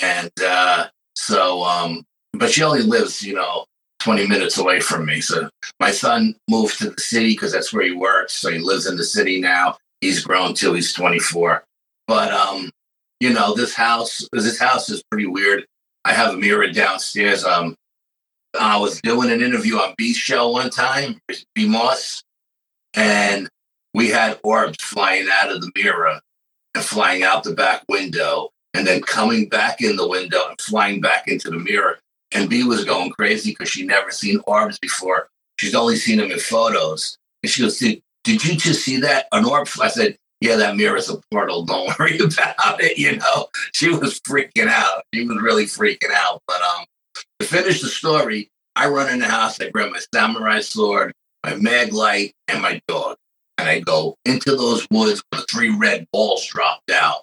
[0.00, 2.04] and uh, so um,
[2.38, 3.64] but she only lives, you know,
[4.00, 5.20] 20 minutes away from me.
[5.20, 5.48] So
[5.80, 8.34] my son moved to the city because that's where he works.
[8.34, 9.76] So he lives in the city now.
[10.00, 11.64] He's grown till he's 24.
[12.06, 12.70] But um,
[13.20, 15.66] you know, this house, this house is pretty weird.
[16.04, 17.44] I have a mirror downstairs.
[17.44, 17.76] Um,
[18.58, 21.18] I was doing an interview on B's show one time,
[21.54, 22.22] B Moss,
[22.94, 23.48] and
[23.94, 26.20] we had orbs flying out of the mirror
[26.74, 31.00] and flying out the back window and then coming back in the window and flying
[31.00, 31.98] back into the mirror.
[32.32, 35.28] And B was going crazy because she'd never seen orbs before.
[35.58, 37.16] She's only seen them in photos.
[37.42, 39.26] And she goes, Did, did you just see that?
[39.30, 39.68] An orb?
[39.80, 41.64] I said, Yeah, that mirror's a portal.
[41.66, 42.98] Don't worry about it.
[42.98, 45.02] You know, she was freaking out.
[45.14, 46.42] She was really freaking out.
[46.46, 46.84] But um,
[47.40, 51.12] to finish the story, I run in the house, I grab my samurai sword,
[51.44, 53.16] my mag light, and my dog.
[53.56, 57.22] And I go into those woods the three red balls dropped out.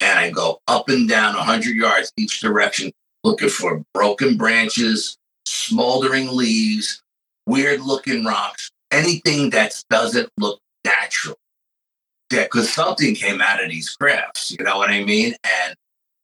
[0.00, 2.92] And I go up and down 100 yards each direction,
[3.24, 7.02] looking for broken branches, smoldering leaves,
[7.46, 11.36] weird looking rocks, anything that doesn't look natural.
[12.32, 15.34] Yeah, because something came out of these crafts, you know what I mean?
[15.44, 15.76] And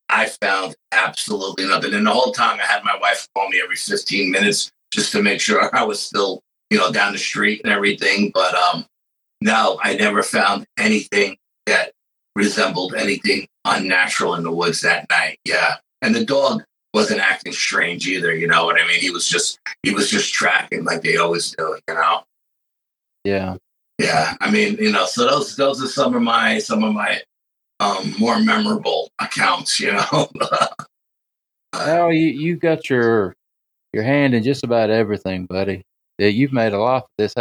[0.08, 1.92] I found absolutely nothing.
[1.92, 5.22] And the whole time I had my wife call me every 15 minutes just to
[5.22, 8.30] make sure I was still, you know, down the street and everything.
[8.32, 8.86] But um,
[9.42, 11.36] no, I never found anything
[11.66, 11.92] that
[12.34, 15.38] resembled anything unnatural in the woods that night.
[15.44, 15.74] Yeah.
[16.00, 16.62] And the dog
[16.94, 19.00] wasn't acting strange either, you know what I mean?
[19.00, 22.22] He was just he was just tracking like they always do, you know?
[23.24, 23.56] Yeah.
[23.98, 24.36] Yeah.
[24.40, 27.20] I mean, you know, so those those are some of my some of my
[27.80, 30.30] um more memorable accounts, you know.
[31.74, 33.36] Well, you you got your
[33.92, 35.82] your hand in just about everything, buddy.
[36.18, 37.34] Yeah, you've made a lot of this.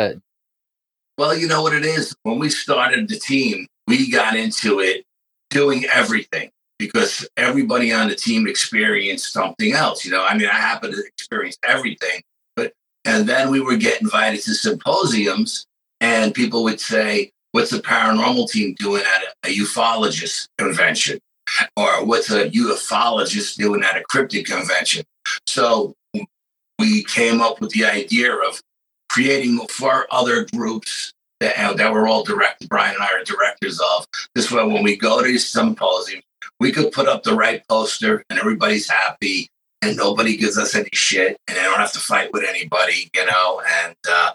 [1.17, 2.15] Well, you know what it is.
[2.23, 5.03] When we started the team, we got into it
[5.49, 10.05] doing everything because everybody on the team experienced something else.
[10.05, 12.21] You know, I mean, I happen to experience everything,
[12.55, 12.73] but
[13.05, 15.65] and then we would get invited to symposiums,
[16.01, 21.19] and people would say, "What's the paranormal team doing at a, ufologist convention?"
[21.77, 25.05] Or what's a ufologist doing at a cryptid convention?
[25.47, 25.95] So
[26.79, 28.61] we came up with the idea of
[29.09, 32.69] creating for other groups that, uh, that we're all directed.
[32.69, 34.05] Brian and I are directors of.
[34.35, 36.23] This way, when we go to these symposiums,
[36.59, 39.49] we could put up the right poster and everybody's happy
[39.81, 43.25] and nobody gives us any shit and I don't have to fight with anybody, you
[43.25, 43.61] know.
[43.83, 44.31] And uh,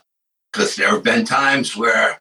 [0.53, 2.19] because there have been times where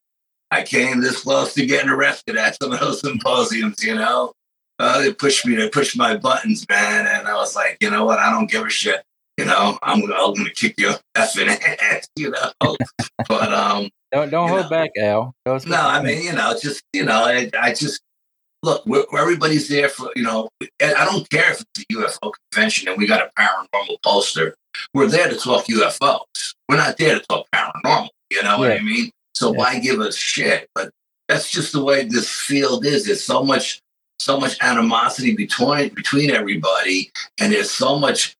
[0.51, 4.33] I came this close to getting arrested at some of those symposiums, you know.
[4.79, 7.05] Uh, they pushed me, they pushed my buttons, man.
[7.07, 8.19] And I was like, you know what?
[8.19, 9.01] I don't give a shit.
[9.37, 12.75] You know, I'm, I'm going to kick your effing ass, you know.
[13.27, 15.33] but um, don't don't hold know, back, Al.
[15.45, 18.01] no, I mean, you know, just you know, I, I just
[18.61, 18.85] look.
[18.85, 20.49] We're, everybody's there for you know.
[20.61, 24.55] I don't care if it's a UFO convention and we got a paranormal poster.
[24.93, 26.55] We're there to talk UFOs.
[26.67, 28.09] We're not there to talk paranormal.
[28.31, 28.57] You know yeah.
[28.57, 29.11] what I mean?
[29.35, 29.57] So yeah.
[29.57, 30.69] why give a shit?
[30.73, 30.91] But
[31.27, 33.05] that's just the way this field is.
[33.05, 33.81] There's so much,
[34.19, 38.35] so much animosity between between everybody, and there's so much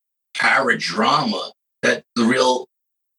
[0.80, 1.52] drama
[1.84, 2.66] that the real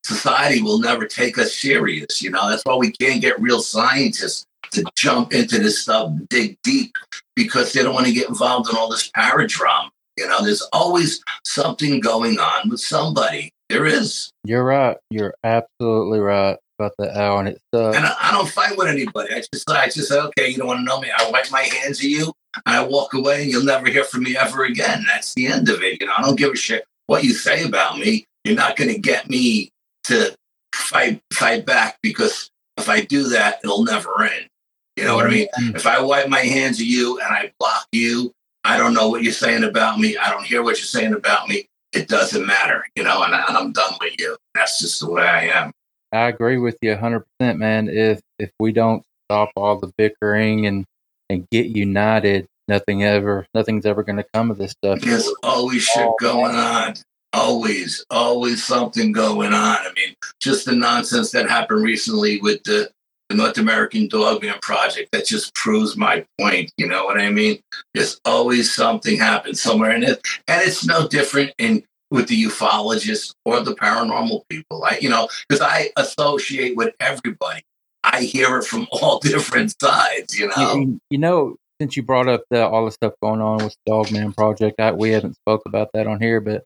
[0.05, 2.23] society will never take us serious.
[2.23, 6.57] You know, that's why we can't get real scientists to jump into this stuff, dig
[6.63, 6.97] deep,
[7.37, 9.91] because they don't want to get involved in all this paradrama.
[10.17, 13.51] You know, there's always something going on with somebody.
[13.69, 14.31] There is.
[14.45, 14.97] You're right.
[15.11, 17.39] You're absolutely right about that, Al.
[17.39, 19.35] And it's uh, and I, I, don't fight with anybody.
[19.35, 21.11] I just, I just say, okay, you don't want to know me.
[21.17, 24.25] I wipe my hands at you, and I walk away, and you'll never hear from
[24.25, 25.05] me ever again.
[25.07, 26.01] That's the end of it.
[26.01, 28.27] You know, I don't give a shit what you say about me.
[28.45, 29.71] You're not going to get me
[30.05, 30.35] to
[30.75, 34.49] fight fight back because if I do that, it'll never end.
[34.97, 35.49] You know what I mean?
[35.59, 35.77] Mm-hmm.
[35.77, 38.33] If I wipe my hands at you and I block you,
[38.65, 40.17] I don't know what you're saying about me.
[40.17, 41.67] I don't hear what you're saying about me.
[41.93, 44.37] It doesn't matter, you know, and, I, and I'm done with you.
[44.55, 45.73] That's just the way I am.
[46.13, 47.25] I agree with you 100%,
[47.57, 47.89] man.
[47.89, 50.85] If if we don't stop all the bickering and
[51.31, 55.01] and get united, nothing ever, nothing's ever going to come of this stuff.
[55.01, 56.95] There's always shit oh, going on.
[57.33, 59.79] Always, always something going on.
[59.79, 62.91] I mean, just the nonsense that happened recently with the,
[63.31, 66.71] the North American Dogman Project that just proves my point.
[66.77, 67.59] You know what I mean?
[67.95, 71.83] There's always something happens somewhere in it, and it's no different in
[72.13, 74.85] with the ufologists or the paranormal people.
[74.85, 77.63] I, you know, because I associate with everybody.
[78.05, 80.39] I hear it from all different sides.
[80.39, 80.75] You know.
[80.75, 83.93] You, you know, since you brought up the, all the stuff going on with the
[83.93, 86.65] Dogman Project, I, we haven't spoke about that on here, but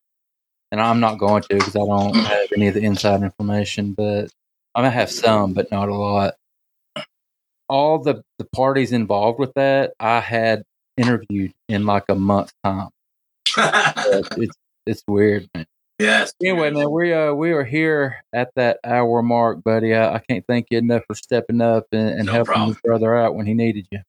[0.73, 2.25] and I'm not going to because I don't mm.
[2.25, 4.33] have any of the inside information, but
[4.75, 6.35] I might have some, but not a lot.
[7.69, 10.65] All the, the parties involved with that, I had
[10.97, 12.89] interviewed in like a month's time.
[13.57, 14.57] it's
[14.87, 15.67] it's weird, man.
[15.99, 16.35] Yes.
[16.43, 19.95] Anyway, man, we uh we are here at that hour mark, buddy.
[19.95, 22.79] I, I can't thank you enough for stepping up and, and no helping problem.
[22.85, 24.01] your brother out when he needed you.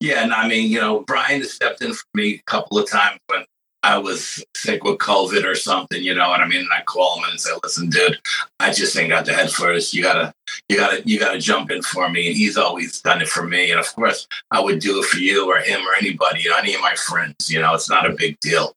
[0.00, 2.90] Yeah, and I mean, you know, Brian has stepped in for me a couple of
[2.90, 3.44] times when
[3.84, 6.60] I was sick with COVID or something, you know what I mean?
[6.60, 8.18] And I call him and say, listen, dude,
[8.58, 9.92] I just ain't got the head for this.
[9.92, 10.32] You gotta,
[10.70, 12.28] you gotta, you gotta jump in for me.
[12.28, 13.70] And he's always done it for me.
[13.70, 16.80] And of course, I would do it for you or him or anybody, any of
[16.80, 17.50] my friends.
[17.50, 18.74] You know, it's not a big deal.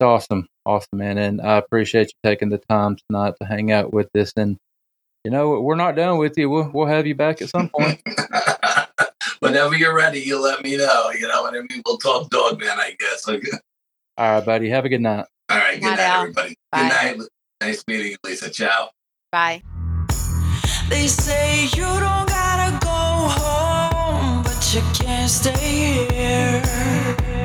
[0.00, 1.18] It's awesome, awesome, man.
[1.18, 4.32] And I appreciate you taking the time tonight to hang out with us.
[4.36, 4.56] And
[5.24, 6.48] you know, we're not done with you.
[6.48, 8.00] We'll we'll have you back at some point.
[9.40, 11.10] Whenever you're ready, you let me know.
[11.10, 11.82] You know what I mean?
[11.84, 13.28] We'll talk dog man, I guess.
[13.28, 13.50] Okay.
[14.18, 14.68] All right, buddy.
[14.68, 15.26] Have a good night.
[15.48, 15.80] All right.
[15.80, 16.54] Good Night, night, everybody.
[16.70, 16.78] Bye.
[16.82, 17.28] Good night.
[17.60, 18.50] Nice meeting you, Lisa.
[18.50, 18.90] Ciao.
[19.32, 19.62] Bye.
[20.88, 27.37] They say you don't gotta go home, but you can't stay here.